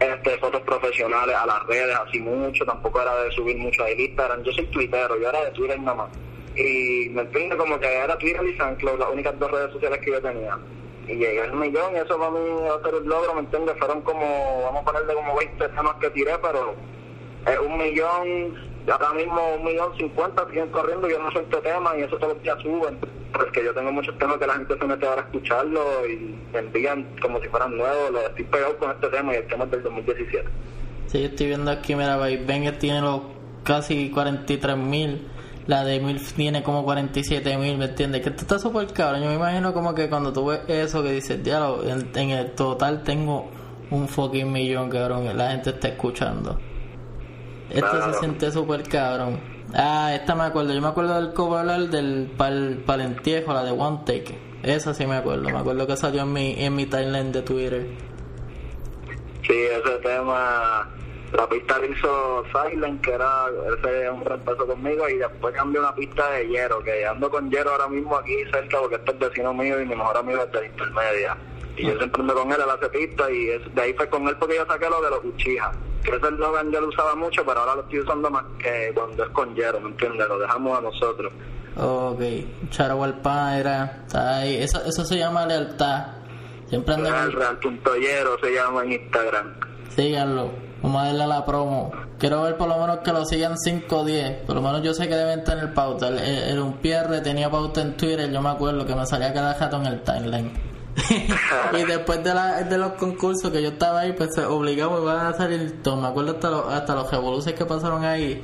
[0.00, 4.42] este, fotos profesionales a las redes así mucho, tampoco era de subir mucho a Instagram,
[4.42, 6.10] yo soy tuitero, yo era de Twitter nada más.
[6.56, 10.10] Y me entiendo como que era Twitter y SoundCloud las únicas dos redes sociales que
[10.12, 10.58] yo tenía.
[11.06, 13.76] Y llegué al millón y eso para mí va a ser un logro, ¿me entiendes?
[13.78, 16.74] Fueron como, vamos a ponerle como 20 temas que tiré, pero
[17.46, 18.54] es un millón,
[18.90, 22.42] ahora mismo un millón cincuenta siguen corriendo, yo no suelto temas y eso todos los
[22.42, 22.98] días suben
[23.34, 26.60] porque yo tengo muchos temas que la gente se mete ahora a escucharlo y me
[26.60, 28.10] envían como si fueran nuevos.
[28.12, 30.48] Lo estoy pegado con este tema y el tema es del 2017.
[31.06, 33.20] Sí, yo estoy viendo aquí, mira, Banger tiene los
[33.62, 35.28] casi 43 mil.
[35.66, 38.20] La de MILF tiene como 47 mil, ¿me entiendes?
[38.20, 39.22] Que esto está súper cabrón.
[39.22, 42.50] Yo me imagino como que cuando tú ves eso que dices, diablo, en, en el
[42.52, 43.48] total tengo
[43.90, 45.24] un fucking millón, cabrón.
[45.36, 46.58] La gente está escuchando.
[47.70, 49.53] Esto se siente súper cabrón.
[49.76, 50.72] Ah, esta me acuerdo.
[50.72, 54.38] Yo me acuerdo del cover del pal, palentiejo, la de One Take.
[54.62, 57.86] Esa sí me acuerdo, me acuerdo que salió en mi, en mi timeline de Twitter.
[59.42, 60.88] Sí, ese tema,
[61.32, 65.94] la pista la hizo Silent, que era ese un reemplazo conmigo, y después cambió una
[65.94, 69.52] pista de Hierro, que ando con Hierro ahora mismo aquí cerca, porque este es vecino
[69.52, 71.36] mío y mi mejor amigo es de la intermedia.
[71.76, 74.36] Y yo siempre ando con él, él hace pista, y de ahí fue con él
[74.38, 75.72] porque yo saqué lo de los Uchiha.
[76.04, 79.24] Que ese eslogan yo lo usaba mucho, pero ahora lo estoy usando más que cuando
[79.24, 80.28] es con Hierro, ¿me entiendes?
[80.28, 81.32] Lo dejamos a nosotros.
[81.76, 82.20] Ok,
[82.70, 86.04] Charagualpa era, está ahí, eso, eso se llama lealtad.
[86.68, 89.54] Siempre ando Real, con- Real punto Hierro se llama en Instagram.
[89.94, 90.50] Síganlo,
[90.82, 91.90] vamos a darle a la promo.
[92.18, 94.44] Quiero ver por lo menos que lo sigan 5 o 10.
[94.46, 96.08] Por lo menos yo sé que deben tener pauta.
[96.08, 99.54] El, el, el Unpierre tenía pauta en Twitter, yo me acuerdo que me salía cada
[99.58, 100.52] rato en el timeline.
[101.72, 105.32] y después de, la, de los concursos que yo estaba ahí, pues obligado iban a
[105.34, 105.96] salir todo.
[105.96, 108.42] Me acuerdo hasta los, hasta los revoluciones que pasaron ahí.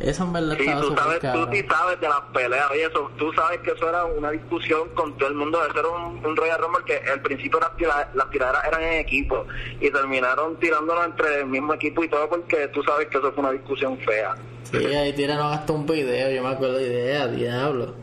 [0.00, 1.48] Eso en verdad Sí, estaba tú sabes, tú cabrón.
[1.52, 5.14] sí sabes de las peleas, oye, eso, tú sabes que eso era una discusión con
[5.18, 8.30] todo el mundo, eso era un, un Royal Rumble que al principio las, tira- las
[8.30, 9.44] tiraderas eran en equipo
[9.78, 13.42] y terminaron tirándonos entre el mismo equipo y todo porque tú sabes que eso fue
[13.42, 14.34] una discusión fea.
[14.62, 17.94] Sí, ahí tiraron hasta un video, yo me acuerdo de idea, diablo.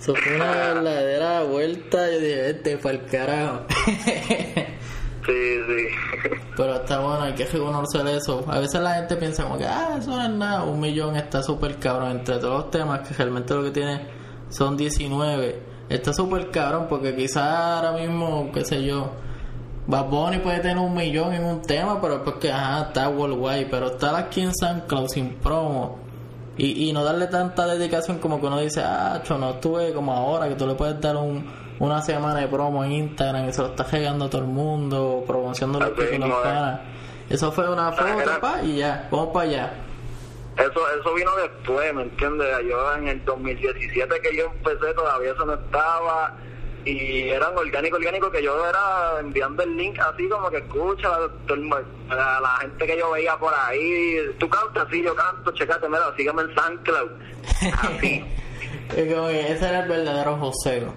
[0.00, 3.66] Eso fue una verdadera vuelta, yo dije, este fue el carajo.
[5.26, 5.32] Sí,
[5.66, 6.30] sí.
[6.56, 8.42] Pero está bueno, hay que reconocer eso.
[8.48, 11.42] A veces la gente piensa como que, ah, eso no es nada, un millón está
[11.42, 12.12] súper cabrón.
[12.12, 14.00] Entre todos los temas, que realmente lo que tiene
[14.48, 15.62] son 19.
[15.90, 19.10] Está súper cabrón porque quizás ahora mismo, qué sé yo,
[19.86, 23.66] Bad Bunny puede tener un millón en un tema, pero es porque, ajá, está worldwide.
[23.70, 26.09] Pero estar aquí en San Cloud sin promo
[26.66, 30.12] y, y no darle tanta dedicación como que uno dice, ah, cho, no estuve como
[30.12, 31.44] ahora, que tú le puedes dar un,
[31.78, 35.24] una semana de promo en Instagram y se lo estás regando a todo el mundo,
[35.26, 36.42] promocionando los títulos mismo es.
[36.42, 36.82] para.
[37.28, 39.72] Eso fue una foto, era- pa, y ya, vamos para allá.
[40.56, 42.48] Eso, eso vino después, ¿me entiendes?
[42.68, 46.36] Yo en el 2017 que yo empecé todavía eso no estaba
[46.84, 52.40] y eran orgánico, orgánico que yo era enviando el link así como que escucha a
[52.40, 56.42] la gente que yo veía por ahí, tú cantas, sí, yo canto, checate, mira, sígueme
[56.42, 57.10] en SoundCloud.
[57.82, 58.24] Así.
[58.96, 60.92] Ese era el verdadero joseo.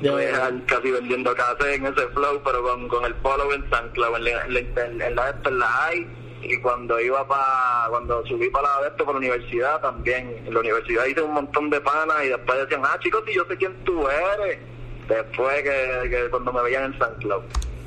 [0.00, 4.16] Yo era casi vendiendo casas en ese flow, pero con, con el follow en SoundCloud,
[4.16, 6.06] en la, en la, en la, en la, hay,
[6.42, 10.60] y cuando iba para, cuando subí para la esto, para la universidad también, en la
[10.60, 13.72] universidad hice un montón de panas y después decían, ah chicos, si yo sé quién
[13.84, 14.58] tú eres,
[15.08, 17.42] después que, que cuando me veían en SoundCloud.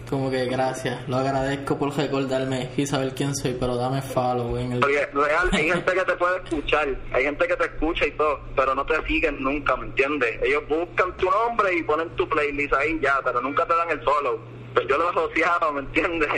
[0.10, 4.72] Como que gracias, lo agradezco por recordarme y saber quién soy, pero dame follow en
[4.74, 4.80] el...
[4.80, 8.40] Porque real, hay gente que te puede escuchar, hay gente que te escucha y todo,
[8.56, 10.42] pero no te siguen nunca, ¿me entiendes?
[10.44, 14.02] Ellos buscan tu nombre y ponen tu playlist ahí ya, pero nunca te dan el
[14.02, 14.40] follow.
[14.74, 16.30] Pues yo lo he asociado, ¿me entiendes?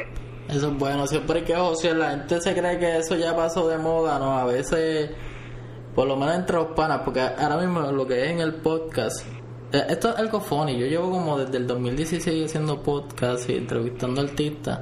[0.50, 1.96] Eso es bueno, siempre hay que josear.
[1.98, 4.40] La gente se cree que eso ya pasó de moda, ¿no?
[4.40, 5.12] A veces,
[5.94, 9.24] por lo menos entre los panas, porque ahora mismo lo que es en el podcast,
[9.72, 10.78] esto es algo funny.
[10.78, 14.80] Yo llevo como desde el 2016 haciendo podcast y entrevistando artistas.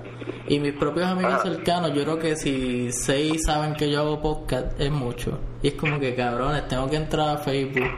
[0.47, 4.79] Y mis propios amigos cercanos, yo creo que si seis saben que yo hago podcast,
[4.79, 5.39] es mucho.
[5.61, 7.89] Y es como que cabrones, tengo que entrar a Facebook.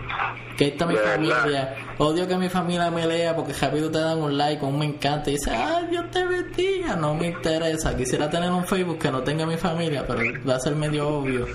[0.57, 1.75] Que ahí está mi familia.
[1.99, 5.29] Odio que mi familia me lea porque rápido te dan un like, un me encanta
[5.29, 6.95] y dice, ah, Dios te bendiga.
[6.95, 7.95] No me interesa.
[7.95, 11.45] Quisiera tener un Facebook que no tenga mi familia, pero va a ser medio obvio.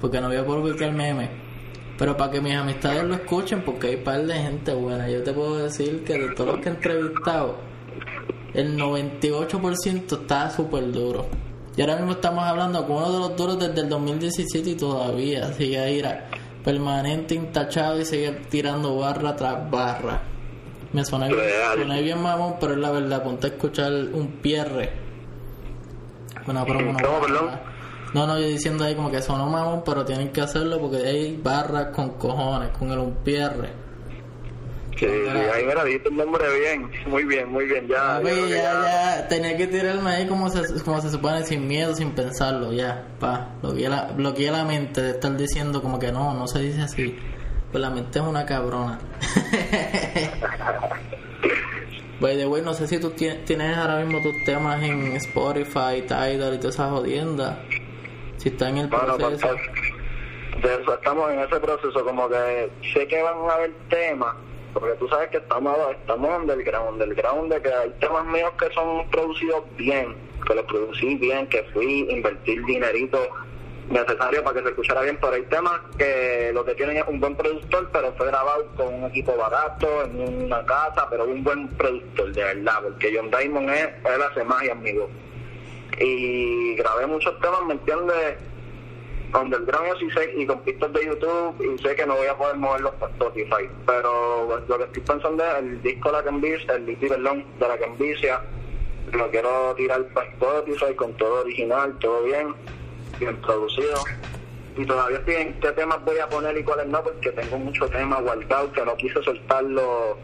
[0.00, 1.45] Porque no voy a publicar meme.
[1.98, 5.08] Pero para que mis amistades lo escuchen, porque hay par de gente buena.
[5.08, 7.56] Yo te puedo decir que de todos los que he entrevistado,
[8.52, 11.26] el 98% está súper duro.
[11.76, 15.52] Y ahora mismo estamos hablando con uno de los duros desde el 2017 y todavía
[15.52, 16.02] sigue ahí
[16.64, 20.22] permanente, intachado y sigue tirando barra tras barra.
[20.92, 21.38] Me suena bien,
[21.74, 23.22] suena bien mamón, pero es la verdad.
[23.22, 24.90] Ponte a escuchar un pierre.
[26.46, 27.26] Una promo no ¿Cómo, barra.
[27.26, 27.75] perdón?
[28.16, 31.36] No, no, yo diciendo ahí como que sonó mamón, pero tienen que hacerlo porque hay
[31.36, 33.68] barras con cojones, con el un pierre.
[34.98, 38.22] Sí, ahí mira, dijiste el nombre bien, muy bien, muy bien, ya.
[38.24, 42.72] Ya, ya, tenía que tirarme ahí como se, como se supone, sin miedo, sin pensarlo,
[42.72, 43.50] ya, pa.
[43.60, 47.18] Bloqueé la, bloqueé la mente de estar diciendo como que no, no se dice así.
[47.70, 48.98] Pues la mente es una cabrona.
[52.18, 56.00] By the way, no sé si tú tienes, tienes ahora mismo tus temas en Spotify,
[56.08, 57.58] Tidal y todas esas jodiendas.
[58.46, 59.56] Si está en el Bueno, pues, proceso.
[60.52, 64.36] pues, de eso estamos en ese proceso, como que sé que van a haber temas,
[64.72, 69.10] porque tú sabes que estamos, estamos underground, underground, de que hay temas míos que son
[69.10, 70.14] producidos bien,
[70.46, 73.18] que los producí bien, que fui a invertir dinerito
[73.90, 77.18] necesario para que se escuchara bien, pero hay temas que lo que tienen es un
[77.18, 81.66] buen productor, pero fue grabado con un equipo barato, en una casa, pero un buen
[81.70, 85.10] productor, de verdad, porque John Diamond es, él hace magia, amigo.
[85.98, 88.36] Y grabé muchos temas, ¿me entiendes?
[89.34, 92.56] underground sí sé, y con pistas de YouTube, y sé que no voy a poder
[92.56, 93.68] moverlos para Spotify.
[93.86, 97.78] Pero lo que estoy pensando es el disco La Cambicia, el disco, perdón, de La
[97.78, 98.40] Cambicia,
[99.12, 102.54] lo quiero tirar para Spotify con todo original, todo bien,
[103.18, 103.98] bien producido.
[104.76, 107.90] Y todavía estoy en qué temas voy a poner y cuáles no, porque tengo muchos
[107.90, 110.18] temas guardados que no quise soltarlo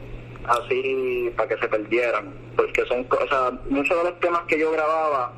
[0.45, 2.35] así para que se perdieran.
[2.57, 5.33] Porque son cosas, muchos de los temas que yo grababa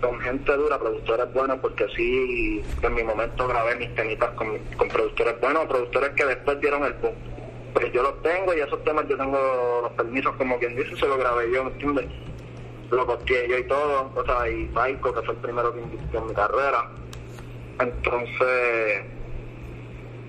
[0.00, 4.88] con gente dura, productores buenos, porque sí, en mi momento grabé mis temitas con, con
[4.88, 7.18] productores buenos, productores que después dieron el punto.
[7.74, 11.06] Pues yo los tengo y esos temas yo tengo los permisos, como quien dice, se
[11.06, 12.06] los grabé yo, ¿me entiendes?
[12.90, 16.20] Lo costeé yo y todo, o sea, y Maico, que fue el primero que invirtió
[16.20, 16.90] en mi carrera.
[17.80, 19.04] Entonces,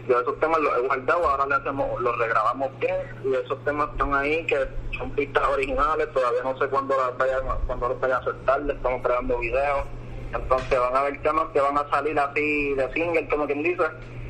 [0.08, 3.90] yo esos temas los he guardado, ahora le hacemos, los regrabamos bien y esos temas
[3.92, 4.68] están ahí que
[5.00, 8.74] son pistas originales, todavía no sé cuándo las vayan, cuándo los vayan a soltar, le
[8.74, 9.86] estamos creando videos,
[10.34, 13.84] entonces van a haber temas que van a salir así de single, como quien dice,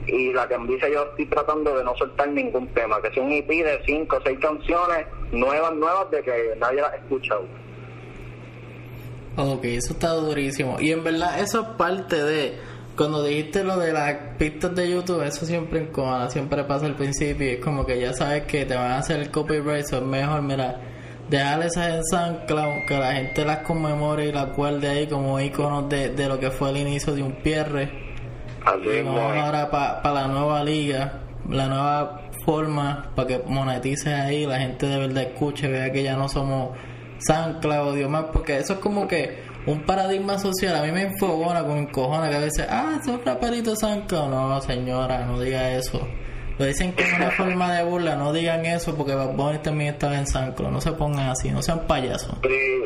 [0.07, 3.47] y la dice yo estoy tratando de no soltar ningún tema, que sea un EP
[3.47, 7.43] de cinco o seis canciones nuevas, nuevas de que nadie las ha escuchado.
[9.37, 10.77] Ok, eso está durísimo.
[10.79, 12.59] Y en verdad eso es parte de
[12.99, 17.47] cuando dijiste lo de las pistas de YouTube, eso siempre en siempre pasa al principio.
[17.47, 20.41] Es como que ya sabes que te van a hacer el copyright, eso es mejor,
[20.41, 20.81] mira,
[21.29, 25.87] dejar esas en SoundCloud, que la gente las conmemore y las guarde ahí como iconos
[25.87, 27.89] de, de lo que fue el inicio de un pierre.
[28.83, 34.59] y vamos ahora para la nueva liga, la nueva forma para que monetices ahí, la
[34.59, 36.77] gente de verdad escuche, vea que ya no somos
[37.19, 40.75] SoundCloud, Dios más, porque eso es como que un paradigma social.
[40.75, 44.29] A mí me enfogona con cojona que a veces, ah, esos raperitos SoundCloud.
[44.29, 46.07] No, señora, no diga eso.
[46.57, 50.17] Lo dicen es una forma de burla, no digan eso porque Bad Bunny también estaba
[50.17, 50.71] en SoundCloud.
[50.71, 52.37] No se pongan así, no sean payasos.
[52.43, 52.81] Sí,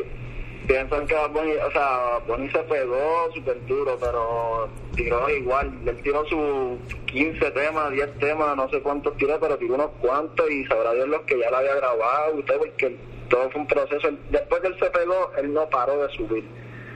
[0.68, 5.72] piensan que Bad Bunny, o sea, Bunny se pegó súper duro, pero tiró igual.
[5.86, 10.48] Él tiró sus 15 temas, 10 temas, no sé cuántos tiró, pero tiró unos cuantos
[10.48, 12.36] y sabrá Dios los que ya la había grabado.
[12.36, 12.96] Usted, porque
[13.28, 14.08] todo fue un proceso.
[14.30, 16.44] Después que él se pegó, él no paró de subir.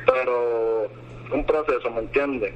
[0.07, 0.89] Pero
[1.33, 2.53] un proceso, ¿me entiendes?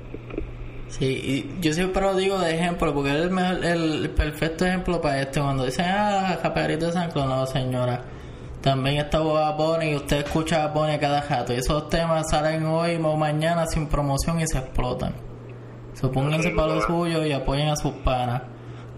[0.89, 5.23] Sí, y yo siempre lo digo de ejemplo, porque es el, el perfecto ejemplo para
[5.23, 5.43] esto.
[5.43, 8.03] Cuando dicen, ah, Japerito de San Clon, no, señora.
[8.61, 11.53] También está Boba Bunny y usted escucha a Bunny a cada jato.
[11.53, 15.15] Y esos temas salen hoy o mañana sin promoción y se explotan.
[15.95, 18.43] Supónganse para lo suyo y apoyen a sus panas.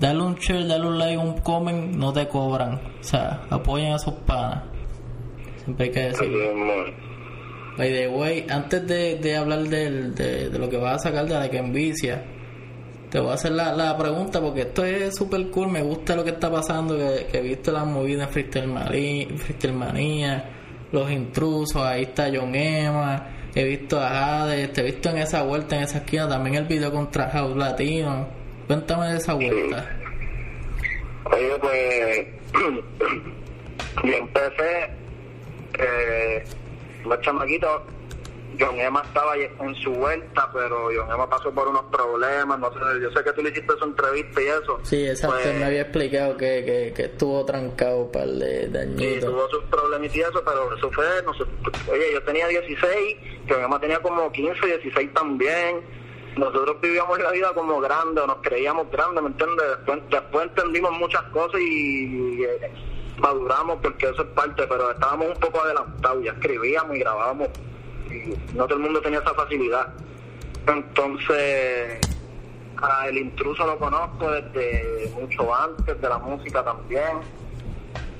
[0.05, 2.75] Dale un share, dale un like, un comment, no te cobran.
[2.75, 4.65] O sea, apoyen a sus panas.
[5.65, 6.39] Siempre hay que decirlo.
[7.79, 11.33] By the way, antes de, de hablar del, de, lo que vas a sacar de
[11.33, 12.23] la que envicia,
[13.09, 16.23] te voy a hacer la, la pregunta porque esto es súper cool, me gusta lo
[16.23, 18.67] que está pasando, que, que he visto las movidas Freestyle
[19.73, 20.51] Manía,
[20.93, 25.45] los intrusos, ahí está John Emma, he visto a Hades, te he visto en esa
[25.45, 28.44] vuelta, en esa esquina, también el video contra House Latino.
[28.67, 29.91] Cuéntame de esa vuelta.
[31.33, 32.27] Oye, pues,
[34.05, 34.91] yo empecé,
[35.79, 36.45] eh,
[37.05, 37.83] los chamaquitos,
[38.59, 42.79] John Emma estaba en su vuelta, pero John Emma pasó por unos problemas, no sé,
[43.03, 44.79] yo sé que tú le hiciste su entrevista y eso.
[44.83, 49.03] Sí, exacto, pues, me había explicado que, que, que estuvo trancado para el de dañito.
[49.03, 51.45] Sí, tuvo sus problemas y eso, pero eso fue, no sé,
[51.91, 53.17] oye, yo tenía 16,
[53.49, 55.81] John Emma tenía como 15, 16 también,
[56.37, 59.67] nosotros vivíamos la vida como grande, nos creíamos grandes, ¿me entiendes?
[59.69, 62.47] Después, después entendimos muchas cosas y, y
[63.19, 67.49] maduramos porque eso es parte, pero estábamos un poco adelantados, ya escribíamos y grabábamos
[68.11, 69.93] y no todo el mundo tenía esa facilidad.
[70.67, 72.01] Entonces,
[72.83, 77.21] a el intruso lo conozco desde mucho antes de la música también.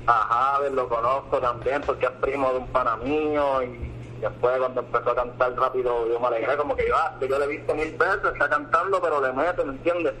[0.07, 3.94] A Javier lo conozco también porque es primo de un pana y
[4.27, 7.45] después cuando empezó a cantar rápido yo me alegré como que yo, ah, yo le
[7.45, 10.13] he visto mil veces, está cantando pero le mete, ¿me entiendes?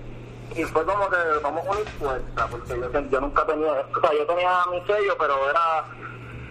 [0.53, 4.25] y fue como que vamos a unir fuerza, porque yo, nunca tenía, o sea, yo
[4.25, 5.85] tenía mi sello, pero era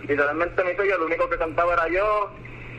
[0.06, 2.30] literalmente mi sello, el único que cantaba era yo,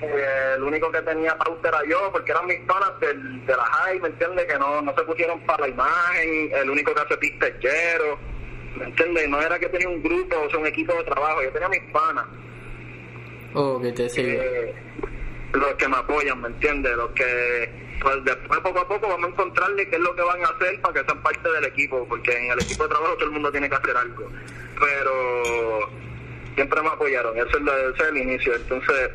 [0.01, 3.63] eh, el único que tenía pauta era yo, porque eran mis panas del, de la
[3.63, 4.45] high, ¿me entiendes?
[4.45, 8.19] Que no, no se pusieron para la imagen, el único que hace pista es Jero,
[8.75, 9.29] ¿me entiendes?
[9.29, 11.91] No era que tenía un grupo, o sea, un equipo de trabajo, yo tenía mis
[11.91, 12.25] panas.
[13.56, 14.06] Oh, que te.
[14.18, 14.76] Eh,
[15.54, 16.96] los que me apoyan, ¿me entiendes?
[16.98, 20.44] Los que pues después poco a poco vamos a encontrarle qué es lo que van
[20.44, 23.26] a hacer para que sean parte del equipo, porque en el equipo de trabajo todo
[23.26, 24.30] el mundo tiene que hacer algo.
[24.80, 25.89] Pero
[26.56, 28.56] siempre me apoyaron, ese es, el, inicio.
[28.56, 29.12] Entonces,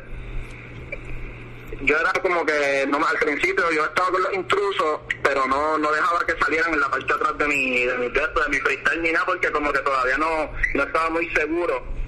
[1.83, 5.91] yo era como que, no al principio yo estaba con los intrusos, pero no, no
[5.91, 8.57] dejaba que salieran en la parte de atrás de mi, de mi texto, de mi
[8.57, 12.00] freestyle ni nada, porque como que todavía no, no estaba muy seguro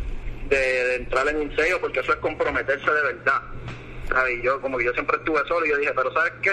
[0.49, 3.41] de, entrar en un sello, porque eso es comprometerse de verdad.
[4.31, 6.51] Y yo, como que yo siempre estuve solo, y yo dije, pero ¿sabes qué?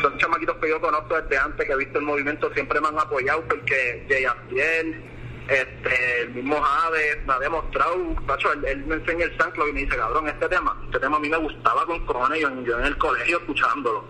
[0.00, 2.98] son chamaquitos que yo conozco desde antes, que he visto el movimiento, siempre me han
[2.98, 5.02] apoyado porque Jay Abdiel,
[5.48, 9.80] este, el mismo Jade me ha demostrado, macho, él, me enseña el sanclo y me
[9.80, 12.86] dice, cabrón, este tema, este tema a mí me gustaba con cojones, yo, yo en
[12.86, 14.04] el colegio escuchándolo,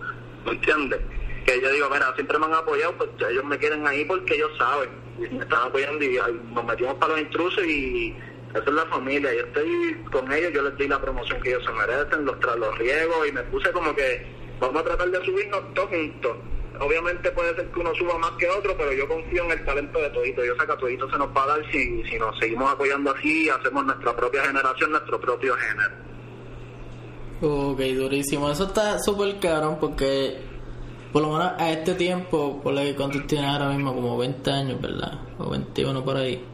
[0.44, 1.00] ¿me entiendes?
[1.46, 4.50] Que yo digo, mira, siempre me han apoyado, pues ellos me quieren ahí porque ellos
[4.58, 6.18] saben, y me están apoyando y
[6.52, 8.14] nos metimos para los intrusos y
[8.50, 11.64] esa es la familia, yo estoy con ellos, yo les di la promoción que ellos
[11.64, 14.26] se merecen, los, los riegos y me puse como que
[14.60, 16.36] vamos a tratar de subirnos todos juntos
[16.80, 19.98] obviamente puede ser que uno suba más que otro, pero yo confío en el talento
[19.98, 20.44] de todito.
[20.44, 23.14] Yo sé que a todito se nos va a dar si, si nos seguimos apoyando
[23.14, 25.94] así y hacemos nuestra propia generación, nuestro propio género.
[27.42, 28.50] Ok, durísimo.
[28.50, 30.38] Eso está súper caro porque,
[31.12, 34.50] por lo menos a este tiempo, por lo que cuántos tienes ahora mismo, como 20
[34.50, 35.20] años, ¿verdad?
[35.38, 36.44] O 21 por ahí.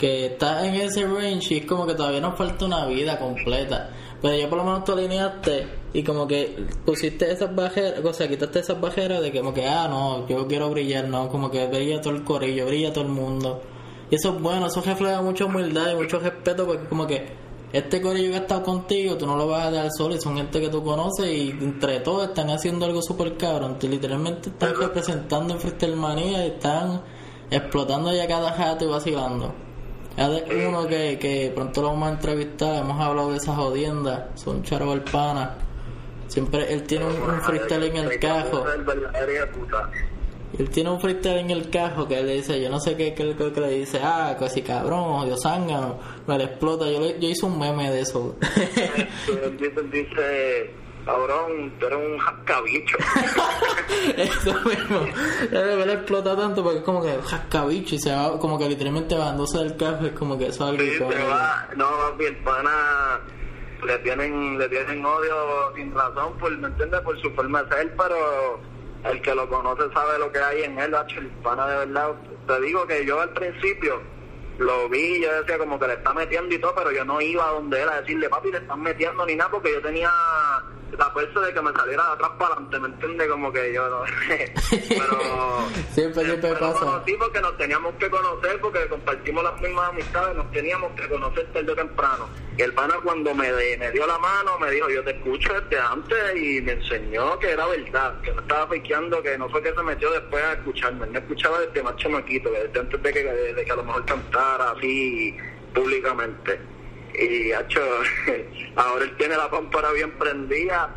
[0.00, 3.90] Que está en ese range y es como que todavía nos falta una vida completa.
[4.22, 8.26] Pero ya por lo menos tú alineaste y como que pusiste esas bajeras, o sea,
[8.26, 11.66] quitaste esas bajeras de que como que, ah, no, yo quiero brillar, no, como que
[11.66, 13.62] brilla todo el corillo, brilla todo el mundo.
[14.10, 17.28] Y eso es bueno, eso refleja mucha humildad y mucho respeto porque como que
[17.72, 20.36] este corillo que ha estado contigo, tú no lo vas a dar solo y son
[20.36, 23.78] gente que tú conoces y entre todos están haciendo algo súper cabrón.
[23.78, 27.02] Tú literalmente están representando en Freestyle Manía y están
[27.50, 29.69] explotando ya cada jato y vacilando.
[30.16, 34.92] Uno que, que pronto lo vamos a entrevistar, hemos hablado de esa jodienda, son charo
[34.92, 35.56] el pana.
[36.28, 38.64] Siempre él tiene un, freestyle en el cajo.
[40.58, 43.14] Él tiene un freestyle en el cajo que él le dice, yo no sé qué,
[43.14, 46.88] qué, que le dice, ah, casi cabrón, Dios zángano, me le explota.
[46.90, 48.36] Yo, yo hice un meme de eso.
[49.92, 50.70] dice,
[51.04, 52.96] cabrón, tú eres un jascabicho.
[54.16, 55.00] Eso mismo.
[55.50, 59.16] Me le explota tanto porque es como que jascabicho y se va como que literalmente
[59.16, 60.82] bajándose del café, es como que eso algo.
[60.82, 63.20] Sí, se va, no, el pana
[63.84, 67.00] le tienen, le tienen odio sin razón, por, ¿me entiendes?
[67.00, 68.60] Por su forma de ser, pero
[69.04, 72.12] el que lo conoce sabe lo que hay en él, el pana de verdad.
[72.46, 74.00] Te digo que yo al principio
[74.60, 77.48] lo vi, yo decía como que le está metiendo y todo, pero yo no iba
[77.48, 80.10] a donde él a decirle, papi, le están metiendo ni nada, porque yo tenía
[80.98, 83.28] la fuerza de que me saliera de atrás para adelante, ¿me entiendes?
[83.28, 84.02] Como que yo no
[84.88, 86.78] pero siempre, siempre pasa.
[86.78, 91.46] conocí porque nos teníamos que conocer, porque compartimos las mismas amistades, nos teníamos que conocer
[91.52, 92.28] tarde o temprano.
[92.58, 95.78] Y el pana cuando me, me dio la mano, me dijo, yo te escucho desde
[95.80, 99.72] antes y me enseñó que era verdad, que no estaba fakeando, que no fue que
[99.72, 103.24] se metió después a escucharme, él me escuchaba desde más chamaquito, desde antes de que,
[103.24, 104.04] de que a lo mejor
[104.50, 105.36] cantara así
[105.74, 106.60] públicamente
[107.14, 107.80] y hecho
[108.76, 110.94] ahora él tiene la pámpara bien prendida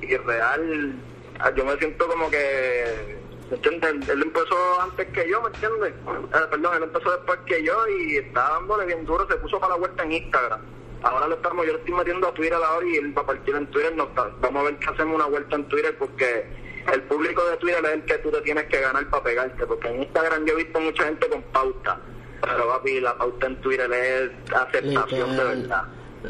[0.00, 0.94] y real
[1.38, 3.18] ah, yo me siento como que
[3.50, 4.08] ¿me entiendes?
[4.08, 5.90] Él empezó antes que yo, ¿me entiendes?
[5.90, 9.74] Eh, perdón, él empezó después que yo y está dándole bien duro, se puso para
[9.74, 10.60] la vuelta en Instagram.
[11.02, 13.54] Ahora lo estamos, yo lo estoy metiendo a Twitter ahora y él va a partir
[13.54, 13.94] en Twitter.
[13.94, 16.46] No vamos a ver que hacemos una vuelta en Twitter porque
[16.92, 19.66] el público de Twitter es el que tú te tienes que ganar para pegarte.
[19.66, 22.00] Porque en Instagram yo he visto mucha gente con pauta
[22.42, 25.84] pero papi, la pauta en Twitter es aceptación de verdad.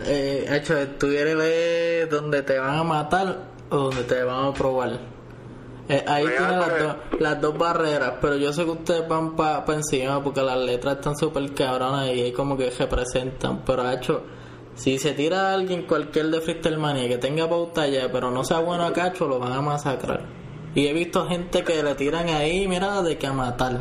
[0.06, 4.98] Eh, hecho, Twitter es donde te van a matar o donde te van a probar.
[5.88, 9.74] Eh, ahí tiene las, las, dos barreras, pero yo sé que ustedes van para pa
[9.74, 13.64] encima porque las letras están súper cabronas y ahí como que representan.
[13.64, 14.22] Pero hecho,
[14.74, 18.44] si se tira a alguien cualquier de Freestyle Mania que tenga pauta ya, pero no
[18.44, 20.24] sea bueno a cacho, lo van a masacrar.
[20.74, 23.80] Y he visto gente que le tiran ahí, mira, de que a matar.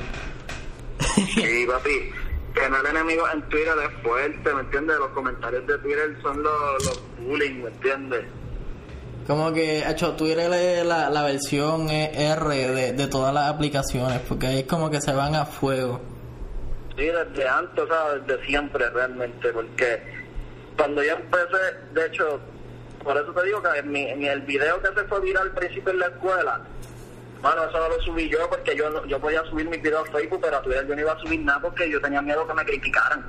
[0.99, 2.20] Sí, papi
[2.53, 4.97] tener enemigos en Twitter es fuerte, ¿me entiendes?
[4.97, 8.25] Los comentarios de Twitter son los, los bullying, ¿me entiendes?
[9.27, 14.47] Como que, hecho, Twitter es la, la versión R de, de todas las aplicaciones, porque
[14.47, 16.01] ahí es como que se van a fuego.
[16.97, 20.01] Sí, desde antes, o sea, desde siempre realmente, porque
[20.75, 21.57] cuando yo empecé,
[21.93, 22.39] de hecho,
[23.03, 25.53] por eso te digo que en, mi, en el video que se fue viral al
[25.53, 26.61] principio en la escuela,
[27.41, 30.39] bueno, eso no lo subí yo porque yo yo podía subir mis videos a Facebook,
[30.41, 32.65] pero a Twitter yo no iba a subir nada porque yo tenía miedo que me
[32.65, 33.25] criticaran.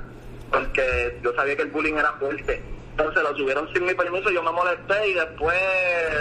[0.51, 2.61] Porque yo sabía que el bullying era fuerte.
[2.91, 5.57] Entonces lo subieron sin mi permiso, yo me molesté y después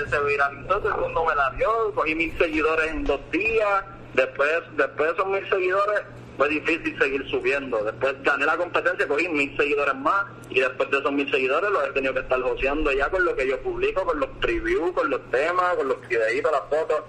[0.09, 3.85] se viralizó, todo el mundo me la dio, cogí mil seguidores en dos días.
[4.15, 6.01] Después, después de esos mil seguidores
[6.39, 7.85] fue difícil seguir subiendo.
[7.85, 11.87] Después gané la competencia, cogí mil seguidores más y después de esos mil seguidores los
[11.87, 15.11] he tenido que estar joseando ya con lo que yo publico, con los previews, con
[15.11, 17.03] los temas, con los videitos, las fotos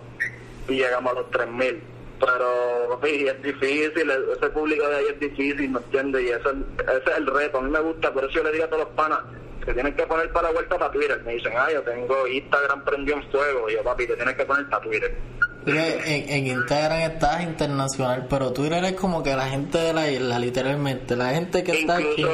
[0.68, 1.80] y llegamos a los 3.000.
[2.20, 6.22] Pero, es difícil, ese público de ahí es difícil, ¿me entiendes?
[6.22, 6.50] Y ese,
[6.84, 7.58] ese es el reto.
[7.58, 9.20] A mí me gusta, por eso yo le digo a todos los panas
[9.66, 11.22] que tienen que poner para la vuelta para Twitter.
[11.26, 13.70] Me dicen, ah, yo tengo Instagram prendió en fuego.
[13.70, 15.18] Y yo, papi, te tienes que poner para Twitter.
[15.66, 20.40] En, en, Instagram estás internacional, pero Twitter es como que la gente de la isla,
[20.40, 21.16] literalmente.
[21.16, 22.26] La gente que está aquí.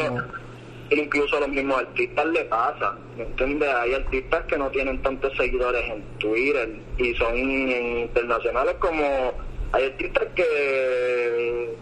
[0.98, 3.70] Incluso a los mismos artistas le pasa, ¿me entiendes?
[3.70, 9.04] Hay artistas que no tienen tantos seguidores en Twitter y son internacionales como
[9.72, 11.76] hay artistas que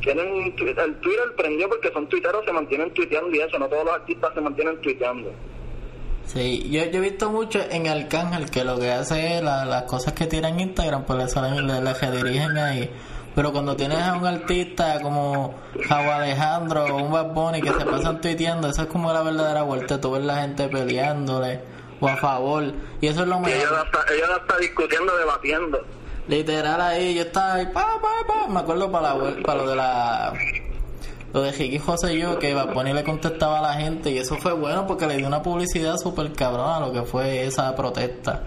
[0.00, 3.94] tienen el Twitter prendió porque son tuiteros, se mantienen tuiteando y eso, no todos los
[3.94, 5.32] artistas se mantienen tuiteando.
[6.26, 10.12] Sí, yo, yo he visto mucho en Arcángel que lo que hace es las cosas
[10.14, 12.90] que tiene en Instagram, pues le, le, le redirigen ahí.
[13.34, 15.54] Pero cuando tienes a un artista como
[15.88, 19.62] Javo Alejandro o un Bad Bunny que se pasan tuiteando, eso es como la verdadera
[19.62, 21.60] vuelta, tú ves la gente peleándole
[22.00, 22.64] o a favor.
[23.00, 23.56] Y eso es lo mejor.
[23.56, 25.80] Ellos hasta, ellos hasta discutiendo, debatiendo.
[26.28, 28.48] Literal ahí, yo estaba ahí, pa, pa, pa.
[28.48, 30.32] me acuerdo para, la, para lo de la...
[31.32, 34.18] Lo de Jiki José y yo, que Bad Bunny le contestaba a la gente y
[34.18, 37.74] eso fue bueno porque le dio una publicidad súper cabrona a lo que fue esa
[37.74, 38.42] protesta.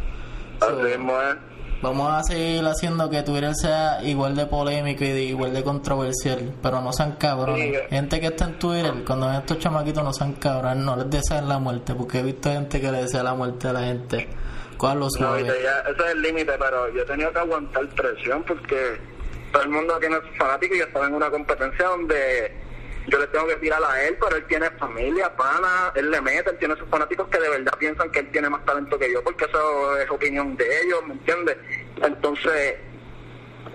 [0.61, 1.35] Así mismo es
[1.81, 6.53] vamos a seguir haciendo que Twitter sea igual de polémico y de, igual de controversial,
[6.61, 7.89] pero no sean cabrones.
[7.89, 11.47] Gente que está en Twitter, cuando ven estos chamaquitos no sean cabrones, no les deseen
[11.47, 14.27] la muerte, porque he visto gente que le desea la muerte a la gente.
[14.77, 18.99] ¿Cuál los no, ese es el límite, pero yo he tenido que aguantar presión porque
[19.51, 22.64] todo el mundo tiene sus fanáticos y yo estaba en una competencia donde
[23.07, 26.49] yo le tengo que tirar a él, pero él tiene familia, pana, él le mete,
[26.49, 29.23] él tiene sus fanáticos que de verdad piensan que él tiene más talento que yo,
[29.23, 31.57] porque eso es opinión de ellos, ¿me entiendes?
[32.01, 32.75] Entonces,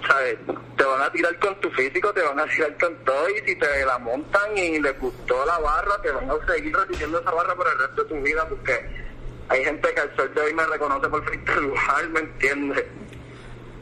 [0.06, 0.36] ¿sabes?
[0.76, 3.56] Te van a tirar con tu físico, te van a tirar con todo, y si
[3.56, 7.54] te la montan y le gustó la barra, te van a seguir repitiendo esa barra
[7.54, 8.90] por el resto de tu vida, porque
[9.48, 12.84] hay gente que al sol de hoy me reconoce por lugar, ¿me entiendes?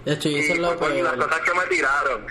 [0.05, 2.27] De hecho, y eso es lo por las cosas que me tiraron.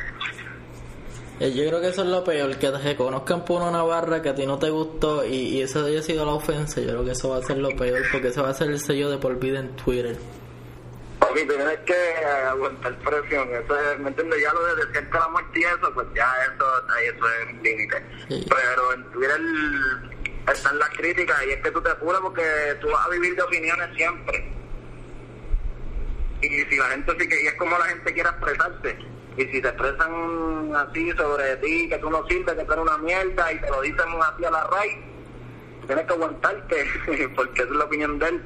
[1.39, 4.29] Eh, yo creo que eso es lo peor, que te reconozcan por una barra que
[4.29, 6.81] a ti no te gustó y, y eso haya sido la ofensa.
[6.81, 8.79] Yo creo que eso va a ser lo peor, porque eso va a ser el
[8.79, 10.17] sello de por vida en Twitter.
[11.19, 13.49] Papi, tienes que aguantar presión.
[13.53, 14.41] Eso es, ¿me entiendes?
[14.41, 17.53] Ya lo de decir que la muerte y eso, pues ya eso, ahí eso es
[17.53, 18.03] un límite.
[18.27, 19.41] Pero en Twitter
[20.51, 22.43] están las críticas y es que tú te apuras porque
[22.81, 24.51] tú vas a vivir de opiniones siempre.
[26.41, 29.61] Y si la gente sí que, y es como la gente quiera expresarse y si
[29.61, 33.59] te expresan así sobre ti, que tú no sirves, que tú eres una mierda y
[33.59, 34.97] te lo dicen así a la raíz,
[35.85, 36.85] tienes que aguantarte
[37.35, 38.41] porque es la opinión de él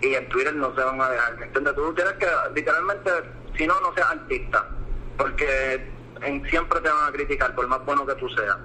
[0.00, 1.74] y en Twitter no se van a dejar, ¿me entiendes?
[1.74, 3.10] Tú tienes que, literalmente,
[3.56, 4.68] si no, no seas artista,
[5.16, 5.90] porque
[6.22, 8.56] en, siempre te van a criticar por más bueno que tú seas.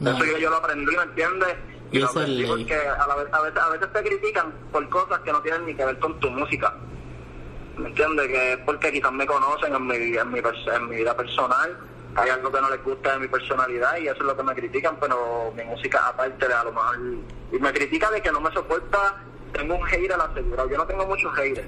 [0.00, 1.56] Eso yo, yo lo aprendí, ¿me entiendes?
[1.92, 5.32] Y, lo aprendí porque a, la a, veces, a veces te critican por cosas que
[5.32, 6.74] no tienen ni que ver con tu música.
[7.80, 8.28] ¿Me entiendes?
[8.28, 11.76] Que es porque quizás me conocen en mi, en mi, en mi vida personal,
[12.16, 14.54] hay algo que no les gusta de mi personalidad y eso es lo que me
[14.54, 16.98] critican, pero mi música aparte de a lo mejor...
[17.52, 19.16] Y me critica de que no me soporta,
[19.52, 21.66] tengo un hater la asegurado, yo no tengo muchos haters,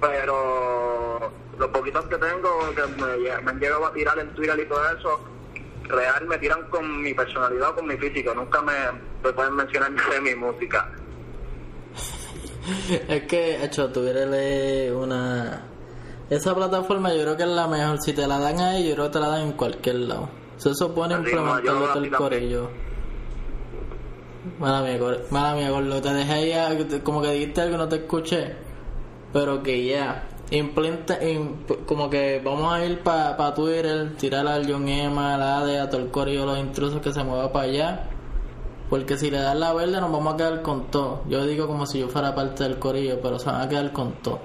[0.00, 4.66] pero los poquitos que tengo, que me, me han llegado a tirar en Twitter y
[4.66, 5.20] todo eso,
[5.84, 10.20] real me tiran con mi personalidad o con mi físico, nunca me pueden mencionar de
[10.20, 10.90] mi música.
[13.08, 14.26] Es que, hecho, tuviera
[14.96, 15.62] una.
[16.30, 18.00] Esa plataforma yo creo que es la mejor.
[18.00, 20.28] Si te la dan ahí, yo creo que te la dan en cualquier lado.
[20.56, 22.70] Se supone implementarlo todo el corillo.
[24.58, 24.98] Mala mía,
[25.30, 26.00] mala mía, Gordo.
[26.00, 28.56] Te dejé ahí, como que dijiste algo, no te escuché.
[29.32, 30.28] Pero que ya.
[30.50, 31.18] Implanta,
[31.86, 35.88] como que vamos a ir para pa Twitter, tirar al John Emma, la ADE, a
[35.88, 38.10] todo el corillo, los intrusos que se mueva para allá
[38.94, 41.24] porque si le das la verde nos vamos a quedar con todo.
[41.26, 44.12] Yo digo como si yo fuera parte del corillo, pero se van a quedar con
[44.22, 44.40] todo.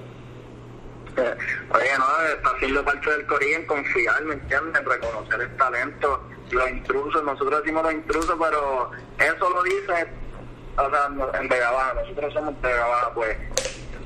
[1.16, 1.36] Eh,
[1.72, 4.84] oye, no, está siendo parte del corillo en confiar, ¿me entiendes?
[4.84, 6.20] Reconocer el talento,
[6.50, 8.90] los intrusos, nosotros decimos los intrusos, pero
[9.20, 10.12] eso lo dice,
[10.76, 13.36] o sea, en Vega Baja, nosotros somos de Vega Baja, pues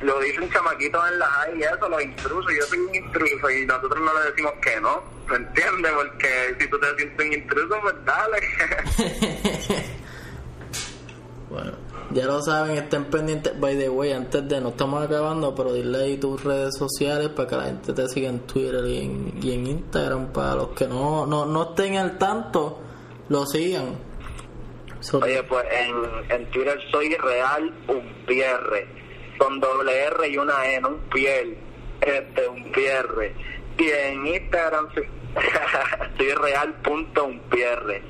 [0.03, 3.51] lo dice un chamaquito en la high y eso, los intrusos, yo soy un intruso
[3.51, 5.93] y nosotros no le decimos que no, ¿me entiendes?
[5.93, 8.41] Porque si tú te sientes un intruso, pues dale.
[11.55, 11.71] Bueno,
[12.11, 13.59] ya lo saben, estén pendientes.
[13.61, 17.49] By the way, antes de no estamos acabando, pero dile ahí tus redes sociales para
[17.49, 20.33] que la gente te siga en Twitter y en, Instagram.
[20.33, 22.81] Para los que no, no, no estén al tanto,
[23.29, 23.95] lo sigan.
[25.13, 28.89] Oye, pues en, en Twitter soy real un pierre,
[29.39, 31.57] con doble R y una E, no un piel,
[32.01, 33.33] este un pierre.
[33.79, 35.09] Y en Instagram soy,
[36.43, 38.03] real punto un pierre.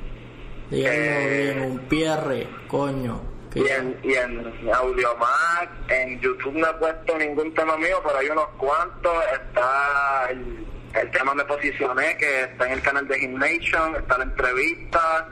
[0.71, 3.34] bien, un pierre, coño.
[3.55, 8.29] Y en, y en Audiomac, en YouTube no he puesto ningún tema mío, pero hay
[8.29, 9.13] unos cuantos.
[9.33, 14.25] Está el, el tema Me Posicioné, que está en el canal de Gymnation, está la
[14.25, 15.29] entrevista.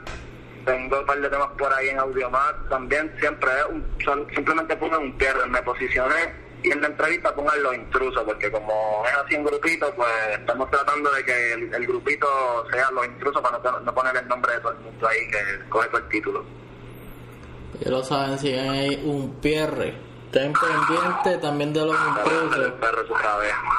[0.65, 3.13] Tengo un par de temas por ahí en Audiomac también.
[3.19, 3.85] Siempre un,
[4.33, 6.41] simplemente pongan un pierre, Me Posicioné.
[6.63, 10.71] Y en la entrevista pongan los intrusos, porque como es así en grupito, pues estamos
[10.71, 12.25] tratando de que el, grupito
[12.71, 15.69] sea los intrusos para no, no poner el nombre de todo el mundo ahí que
[15.69, 16.62] coge todo el título.
[17.83, 19.93] Ya lo saben, siguen ahí un pierre.
[20.25, 22.65] Estén pendientes también de los impulsos.
[22.65, 23.03] El perro.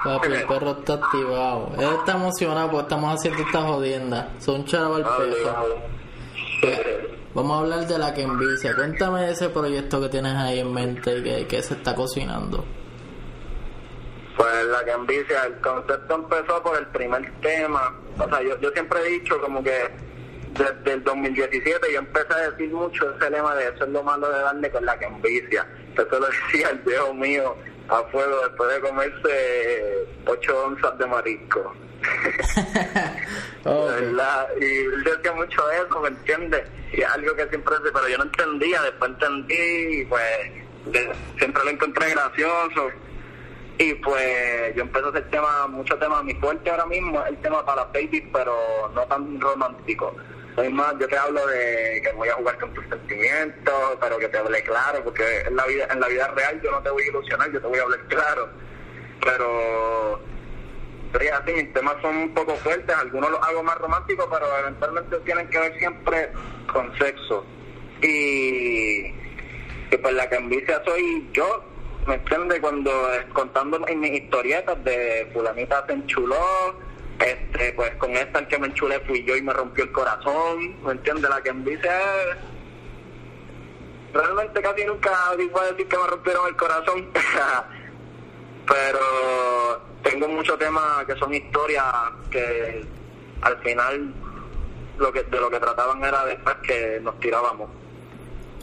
[0.05, 1.73] Papi, el perro está activado.
[1.79, 4.29] Él está emocionado porque estamos haciendo esta jodienda.
[4.39, 5.57] Son chavos al peso.
[6.61, 6.81] Pues,
[7.35, 8.75] vamos a hablar de la que envicia.
[8.77, 12.65] Cuéntame de ese proyecto que tienes ahí en mente y que, que se está cocinando.
[14.37, 17.99] Pues la que envicia, el concepto empezó por el primer tema.
[18.19, 19.91] O sea, yo, yo siempre he dicho como que
[20.55, 24.31] desde el 2017 yo empecé a decir mucho ese lema de eso es lo malo
[24.31, 25.67] de darle con la que envicia.
[25.93, 27.57] Eso lo decía el viejo mío
[27.89, 31.75] a fuego después de comerse 8 onzas de marisco.
[33.65, 34.49] ¿Verdad?
[34.61, 36.65] Y él decía mucho eso, ¿me entiendes?
[36.93, 40.23] Y algo que siempre decía, pero yo no entendía, después entendí y pues
[41.39, 42.91] siempre lo encontré gracioso.
[43.79, 47.39] Y pues yo empecé a hacer tema, mucho tema, mi fuerte ahora mismo es el
[47.39, 48.55] tema para baby, pero
[48.95, 50.15] no tan romántico.
[50.57, 54.29] Es más, yo te hablo de que voy a jugar con tus sentimientos, pero que
[54.29, 57.03] te hable claro, porque en la vida en la vida real yo no te voy
[57.03, 58.49] a ilusionar, yo te voy a hablar claro.
[59.21, 60.21] Pero
[61.19, 65.17] sí, así, mis temas son un poco fuertes, algunos los hago más románticos, pero eventualmente
[65.25, 66.31] tienen que ver siempre
[66.73, 67.45] con sexo.
[68.01, 69.07] Y,
[69.91, 71.65] y pues la envicia soy yo,
[72.07, 72.61] ¿me entiendes?
[72.61, 72.93] Cuando
[73.33, 76.37] contando mis historietas de fulanita se enchuló,
[77.21, 80.83] este, pues con esta el que me enchulé fui yo y me rompió el corazón,
[80.85, 81.31] ¿me entiendes?
[81.31, 82.37] La que envicia es...
[84.13, 87.11] Realmente casi nunca voy a decir que me rompieron el corazón,
[88.67, 91.85] pero tengo muchos temas que son historias
[92.31, 92.85] que
[93.43, 94.15] al final
[94.99, 97.69] lo que de lo que trataban era después que nos tirábamos.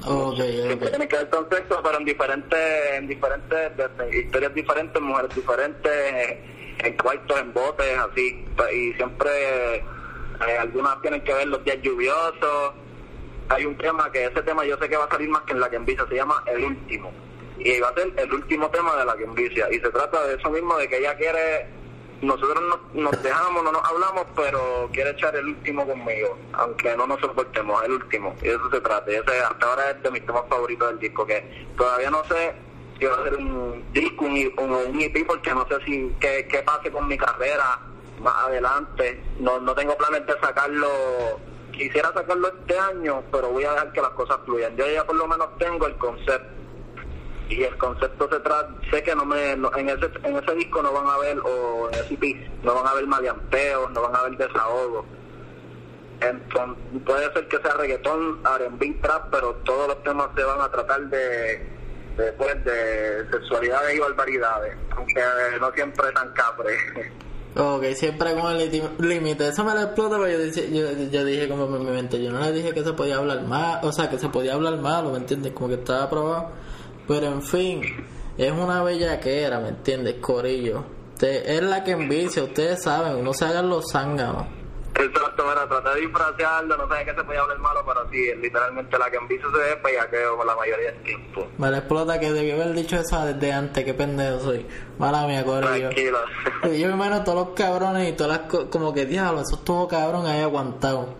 [0.03, 2.59] Okay, Siempre tiene que ver con sexo, pero en diferentes,
[2.93, 3.71] en diferentes
[4.13, 6.37] historias diferentes, mujeres diferentes,
[6.79, 8.45] en cuartos, en botes, así.
[8.73, 12.73] Y siempre eh, algunas tienen que ver los días lluviosos.
[13.49, 15.59] Hay un tema que ese tema yo sé que va a salir más que en
[15.59, 17.11] la que envicia, se llama El Último.
[17.59, 19.67] Y va a ser el último tema de la que envicia.
[19.71, 21.67] Y se trata de eso mismo, de que ella quiere
[22.21, 27.19] nosotros nos, dejamos, no nos hablamos, pero quiere echar el último conmigo, aunque no nos
[27.19, 28.35] soportemos, el último.
[28.43, 29.11] Y eso se trata.
[29.11, 31.43] Y ese hasta ahora es de mis temas favoritos del disco, que
[31.75, 32.53] todavía no sé
[33.01, 36.47] si va a ser un disco, un, un, un EP, porque no sé si qué,
[36.47, 37.79] qué pase con mi carrera
[38.21, 39.19] más adelante.
[39.39, 40.87] No, no tengo planes de sacarlo.
[41.71, 44.77] Quisiera sacarlo este año, pero voy a dejar que las cosas fluyan.
[44.77, 46.47] Yo ya por lo menos tengo el concepto
[47.49, 50.93] y el concepto se trata, sé que no me, en, ese, en ese disco no
[50.93, 54.23] van a ver, o en ese EP, no van a ver maleanteos, no van a
[54.23, 55.05] ver desahogo.
[56.21, 60.69] Entonces, puede ser que sea reggaetón, R&B, trap, pero todos los temas se van a
[60.69, 61.80] tratar de,
[62.17, 65.21] de, pues, de sexualidades y barbaridades, aunque
[65.59, 66.73] no siempre tan capre.
[67.53, 69.49] Ok, siempre con el límite.
[69.49, 72.39] Eso me lo explota, pero yo, dije, yo, dije como en mi mente, yo no
[72.39, 75.17] le dije que se podía hablar mal, o sea, que se podía hablar malo, ¿me
[75.17, 75.51] entiendes?
[75.51, 76.51] Como que estaba aprobado
[77.11, 77.81] pero en fin,
[78.37, 80.15] es una bellaquera, ¿me entiendes?
[80.21, 80.85] Corillo.
[81.19, 84.47] Es la que envicia, ustedes saben, no se hagan los zánganos.
[85.01, 88.97] Exacto, bueno, traté de disfrazarlo, no sé qué se podía hablar malo, pero sí, literalmente
[88.97, 91.47] la que envicia se ve bellaqueo la mayoría del tiempo.
[91.57, 94.65] Me la explota que debió haber dicho eso desde antes, qué pendejo soy.
[94.99, 95.89] Mala mía, Corillo.
[95.89, 96.19] Tranquilo.
[96.63, 100.25] Yo me imagino todos los cabrones y todas las como que diablo, esos todo cabrón
[100.27, 101.15] ahí aguantado.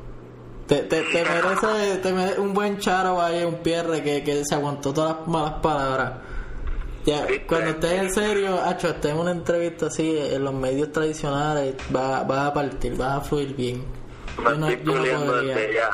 [0.68, 4.56] Te, te, te merece, te merece un buen charo ahí, un pierre que, que se
[4.56, 6.14] aguantó todas las malas palabras.
[7.06, 11.76] Ya, cuando estés en serio, Hacho, estés en una entrevista así en los medios tradicionales,
[11.96, 13.84] va, va a partir, va a fluir bien.
[14.38, 15.90] Yo no, yo no podría.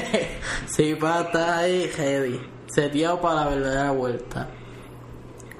[0.66, 2.40] sí, para estar ahí, heavy.
[2.66, 4.48] Seteado para la verdadera vuelta.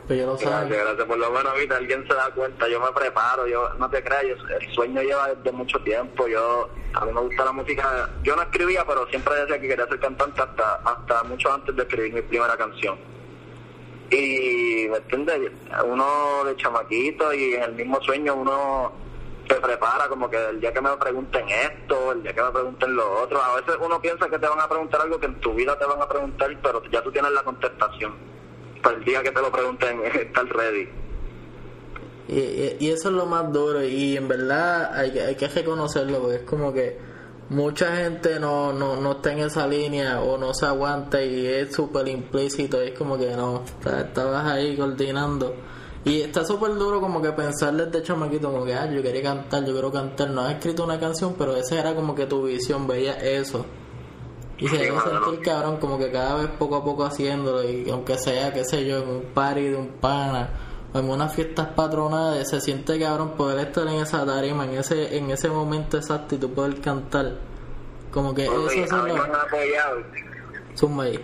[0.08, 1.06] Pero yo lo gracias, gracias.
[1.06, 2.68] Por lo menos ahorita alguien se da cuenta.
[2.68, 3.46] Yo me preparo.
[3.46, 4.38] Yo no te creas.
[4.60, 6.28] el sueño lleva desde mucho tiempo.
[6.28, 8.08] Yo a mí me gusta la música.
[8.22, 11.82] Yo no escribía, pero siempre decía que quería ser cantante hasta hasta mucho antes de
[11.82, 13.15] escribir mi primera canción.
[14.10, 15.52] Y me entiendes,
[15.84, 18.92] uno de chamaquito y en el mismo sueño uno
[19.48, 22.94] se prepara como que el día que me pregunten esto, el día que me pregunten
[22.94, 25.54] lo otro, a veces uno piensa que te van a preguntar algo que en tu
[25.54, 28.36] vida te van a preguntar, pero ya tú tienes la contestación
[28.90, 30.88] el día que te lo pregunten estar ready.
[32.28, 36.32] Y, y, eso es lo más duro y en verdad hay que, hay que reconocerlo
[36.32, 36.98] es como que
[37.48, 41.74] mucha gente no, no, no está en esa línea o no se aguanta y es
[41.74, 45.54] súper implícito es como que no, estabas ahí coordinando.
[46.04, 49.64] Y está súper duro como que pensar desde chamaquito como que ah, yo quería cantar,
[49.64, 52.86] yo quiero cantar, no has escrito una canción pero esa era como que tu visión,
[52.86, 53.66] veía eso.
[54.58, 58.16] Y se debe sentir cabrón como que cada vez poco a poco haciéndolo y aunque
[58.18, 60.48] sea, qué sé yo, en un party de un pana
[60.94, 65.30] en unas fiestas patronadas, se siente cabrón poder estar en esa tarima, en ese en
[65.30, 67.32] ese momento exacto y tú poder cantar.
[68.10, 68.98] Como que eso es lo...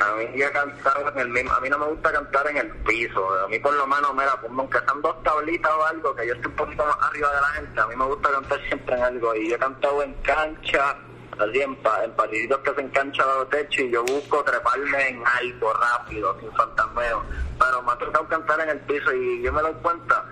[0.01, 2.57] A mí yo he cantado en el mismo, a mí no me gusta cantar en
[2.57, 6.15] el piso, a mí por lo menos, mira, pues, aunque sean dos tablitas o algo,
[6.15, 8.61] que yo estoy un poquito más arriba de la gente, a mí me gusta cantar
[8.67, 10.97] siempre en algo, y yo he cantado en cancha,
[11.39, 15.22] así en, pa, en partiditos que se engancha los techo y yo busco treparme en
[15.26, 17.22] algo rápido, sin fantasmeo,
[17.59, 20.24] pero me ha tocado cantar en el piso y yo me doy cuenta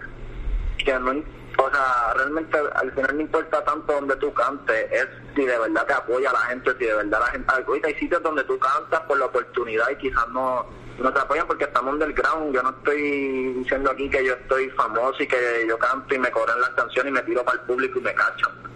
[0.85, 1.13] que no
[1.59, 5.87] o sea, realmente al final no importa tanto donde tú cantes, es si de verdad
[5.87, 7.53] te apoya la gente, si de verdad la gente...
[7.53, 10.65] Ahorita hay sitios donde tú cantas por la oportunidad y quizás no,
[10.99, 12.55] no te apoyan porque estamos underground.
[12.55, 16.31] Yo no estoy diciendo aquí que yo estoy famoso y que yo canto y me
[16.31, 18.70] cobran las canciones y me tiro para el público y me cachan.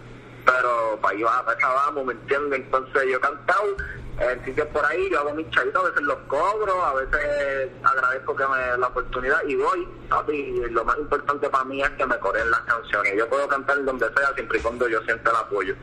[0.45, 2.59] Pero para allá, para vamos, ¿me entiendes?
[2.59, 3.75] Entonces yo he cantado
[4.19, 8.35] en sitios por ahí, yo hago mis chavitos, a veces los cobro, a veces agradezco
[8.35, 9.87] que me la oportunidad y voy,
[10.29, 13.13] y lo más importante para mí es que me corren las canciones.
[13.17, 15.75] Yo puedo cantar donde sea siempre y cuando yo sienta el apoyo.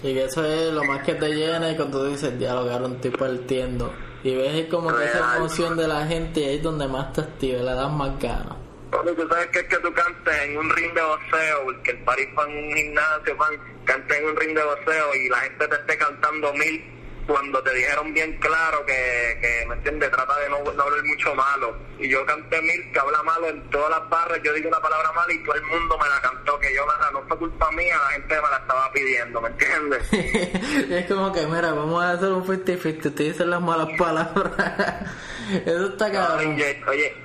[0.00, 3.00] Sí, que eso es lo más que te llena y cuando tú dices, dialogar un
[3.00, 3.92] tipo partiendo.
[4.22, 7.20] Y ves como que esa emoción de la gente y ahí es donde más te
[7.20, 8.63] activa, le das más ganas.
[9.02, 12.28] Tú sabes que es que tú cantes en un ring de boxeo, porque el París
[12.34, 15.74] fue en un gimnasio, fan, cantes en un ring de boxeo y la gente te
[15.74, 16.94] esté cantando mil
[17.26, 20.10] cuando te dijeron bien claro que, que ¿me entiendes?
[20.10, 21.76] Trata de no, hablar mucho malo.
[21.98, 25.10] Y yo canté mil que habla malo en todas las barras, yo digo una palabra
[25.12, 27.96] mala y todo el mundo me la cantó, que yo la, no fue culpa mía,
[27.98, 30.12] la gente me la estaba pidiendo, ¿me entiendes?
[30.90, 35.10] es como que, mira, vamos a hacer un 50-50, te dicen las malas palabras.
[35.64, 36.56] eso está cabrón.
[36.88, 37.23] oye,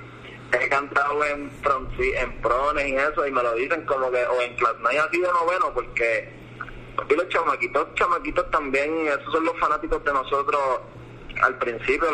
[0.52, 1.50] he cantado en,
[1.98, 5.32] en prones y eso, y me lo dicen como que, o en class ha sido
[5.32, 6.40] noveno, porque
[7.08, 10.60] y los chamaquitos, chamaquitos también, esos son los fanáticos de nosotros
[11.42, 12.08] al principio.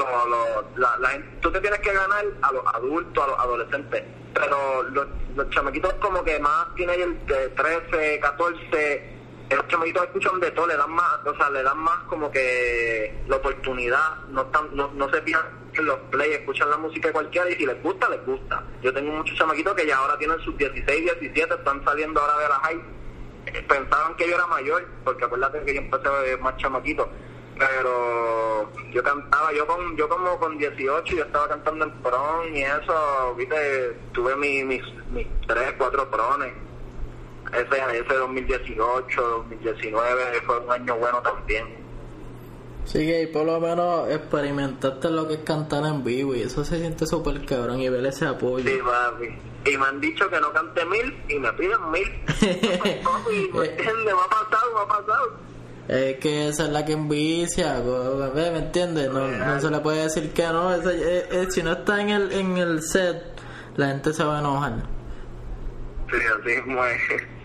[0.77, 5.51] la, la, tú te tienes que ganar a los adultos, a los adolescentes, pero los,
[5.51, 9.17] chamaquitos como que más tienen de 13, 14,
[9.51, 13.23] los chamaquitos escuchan de todo, le dan más, o sea, le dan más como que
[13.29, 17.51] la oportunidad, no están, no, no se fijan en los play, escuchan la música cualquiera
[17.51, 18.63] y si les gusta, les gusta.
[18.83, 22.49] Yo tengo muchos chamaquitos que ya ahora tienen sus 16, 17, están saliendo ahora de
[22.49, 22.97] la high
[23.69, 27.09] pensaban que yo era mayor, porque acuérdate que yo empecé más chamaquito,
[27.59, 32.63] pero yo cantaba, yo con yo como con 18 yo estaba cantando en pron y
[32.63, 36.53] eso, viste, tuve mis, mis, mis 3, 4 prones.
[37.53, 41.86] Ese, ese 2018, 2019 fue un año bueno también.
[42.87, 46.79] Sí, que por lo menos experimentaste lo que es cantar en vivo y eso se
[46.79, 48.69] siente súper cabrón y ver ese apoyo.
[48.69, 52.09] Sí, papi y me han dicho que no cante mil y me piden mil.
[52.43, 55.47] ¿Me ha pasado, me ha pasado.
[55.89, 57.81] Es que esa es la que envicia,
[58.35, 59.11] ¿me entiendes?
[59.13, 60.71] No, no se le puede decir que no.
[61.51, 63.23] si no está en el, en el set,
[63.77, 64.83] la gente se va a enojar.
[66.11, 67.36] Sí, así es.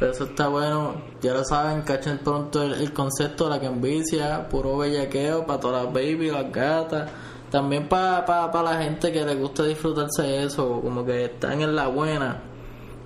[0.00, 4.78] Pero eso está bueno, ya lo saben, cachen pronto el, concepto de la envicia, puro
[4.78, 7.10] bellaqueo para todas las baby, las gatas.
[7.50, 11.88] También para pa, la gente que le gusta disfrutarse eso, como que están en la
[11.88, 12.40] buena,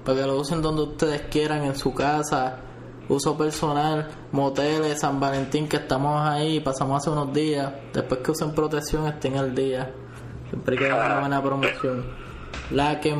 [0.04, 2.60] para que lo usen donde ustedes quieran, en su casa,
[3.08, 8.54] uso personal, moteles, San Valentín, que estamos ahí, pasamos hace unos días, después que usen
[8.54, 9.92] protección estén al día,
[10.48, 12.04] siempre queda una buena promoción.
[12.70, 13.12] La que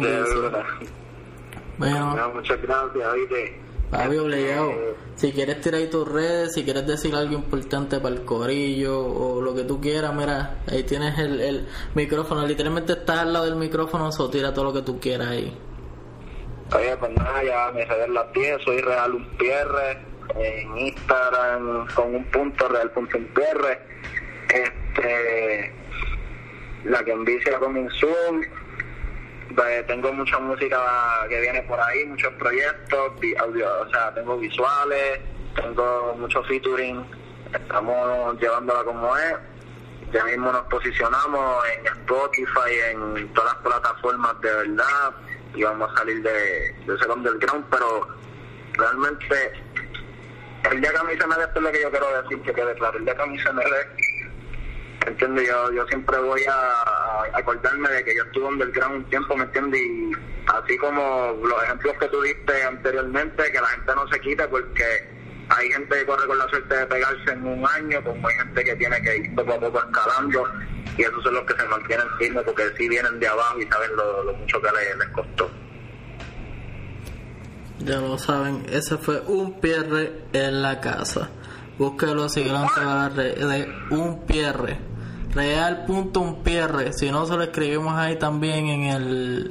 [1.77, 4.73] Bueno, muchas gracias, Papi, obligado.
[5.15, 9.41] Si quieres tirar ahí tus redes, si quieres decir algo importante para el corillo o
[9.41, 12.45] lo que tú quieras, mira, ahí tienes el, el micrófono.
[12.45, 15.57] Literalmente estás al lado del micrófono, o tira todo lo que tú quieras ahí.
[16.75, 19.99] Oye, pues nada, ya me de la pies, soy Real Un Pierre,
[20.35, 23.79] en Instagram con un punto, Real Punto Pierre.
[24.49, 25.73] Este,
[26.85, 28.43] la que envicia con Zoom
[29.55, 30.79] pues, tengo mucha música
[31.29, 35.21] que viene por ahí, muchos proyectos, audio, o sea, tengo visuales,
[35.55, 37.05] tengo mucho featuring,
[37.53, 39.35] estamos llevándola como es.
[40.13, 45.13] Ya mismo nos posicionamos en Spotify, en todas las plataformas de verdad,
[45.55, 46.31] y vamos a salir de,
[46.87, 48.07] de ese underground, pero
[48.75, 49.53] realmente
[50.71, 52.43] el día que a mí se me dé, esto es lo que yo quiero decir,
[52.43, 54.04] que quede claro, el día que a mí se me dé,
[55.11, 55.49] entiendes?
[55.49, 59.81] Yo, yo siempre voy a, acordarme de que yo estuve underground un tiempo, ¿me entiendes?
[59.81, 60.13] Y
[60.47, 64.85] así como los ejemplos que tú diste anteriormente, que la gente no se quita porque
[65.49, 68.65] hay gente que corre con la suerte de pegarse en un año, como hay gente
[68.65, 70.49] que tiene que ir poco a poco escalando,
[70.97, 73.97] y esos son los que se mantienen firmes porque sí vienen de abajo y saben
[73.97, 75.51] lo, mucho que les, costó.
[77.81, 81.29] Ya lo saben, ese fue un pierre en la casa.
[81.77, 84.94] Búsquelo, síguelo en las redes, un pierre
[85.35, 89.51] real.unpr si no se lo escribimos ahí también en el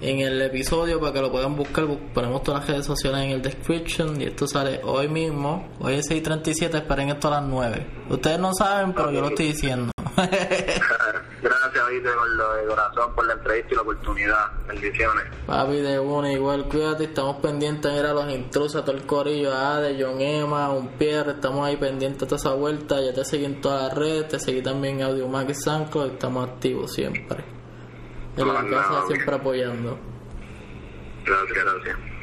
[0.00, 1.86] en el episodio para que lo puedan buscar.
[2.12, 5.68] Ponemos todas las redes sociales en el description y esto sale hoy mismo.
[5.80, 7.86] Hoy es 6.37, esperen esto a las 9.
[8.10, 9.92] Ustedes no saben, pero yo lo estoy diciendo.
[12.00, 14.52] Gracias, Vite, por de corazón, por la entrevista y la oportunidad.
[14.66, 15.24] Bendiciones.
[15.46, 19.06] Papi, de una, igual cuídate, estamos pendientes a ir a los intrusos, a todo el
[19.06, 23.12] corillo, a de John Emma, un Pierre, estamos ahí pendientes a toda esa vuelta, ya
[23.12, 26.92] te seguí en todas las redes, te seguí también en Audio Max Sanco, estamos activos
[26.92, 27.44] siempre.
[28.36, 29.98] En la casa siempre apoyando.
[31.24, 32.13] Gracias, gracias.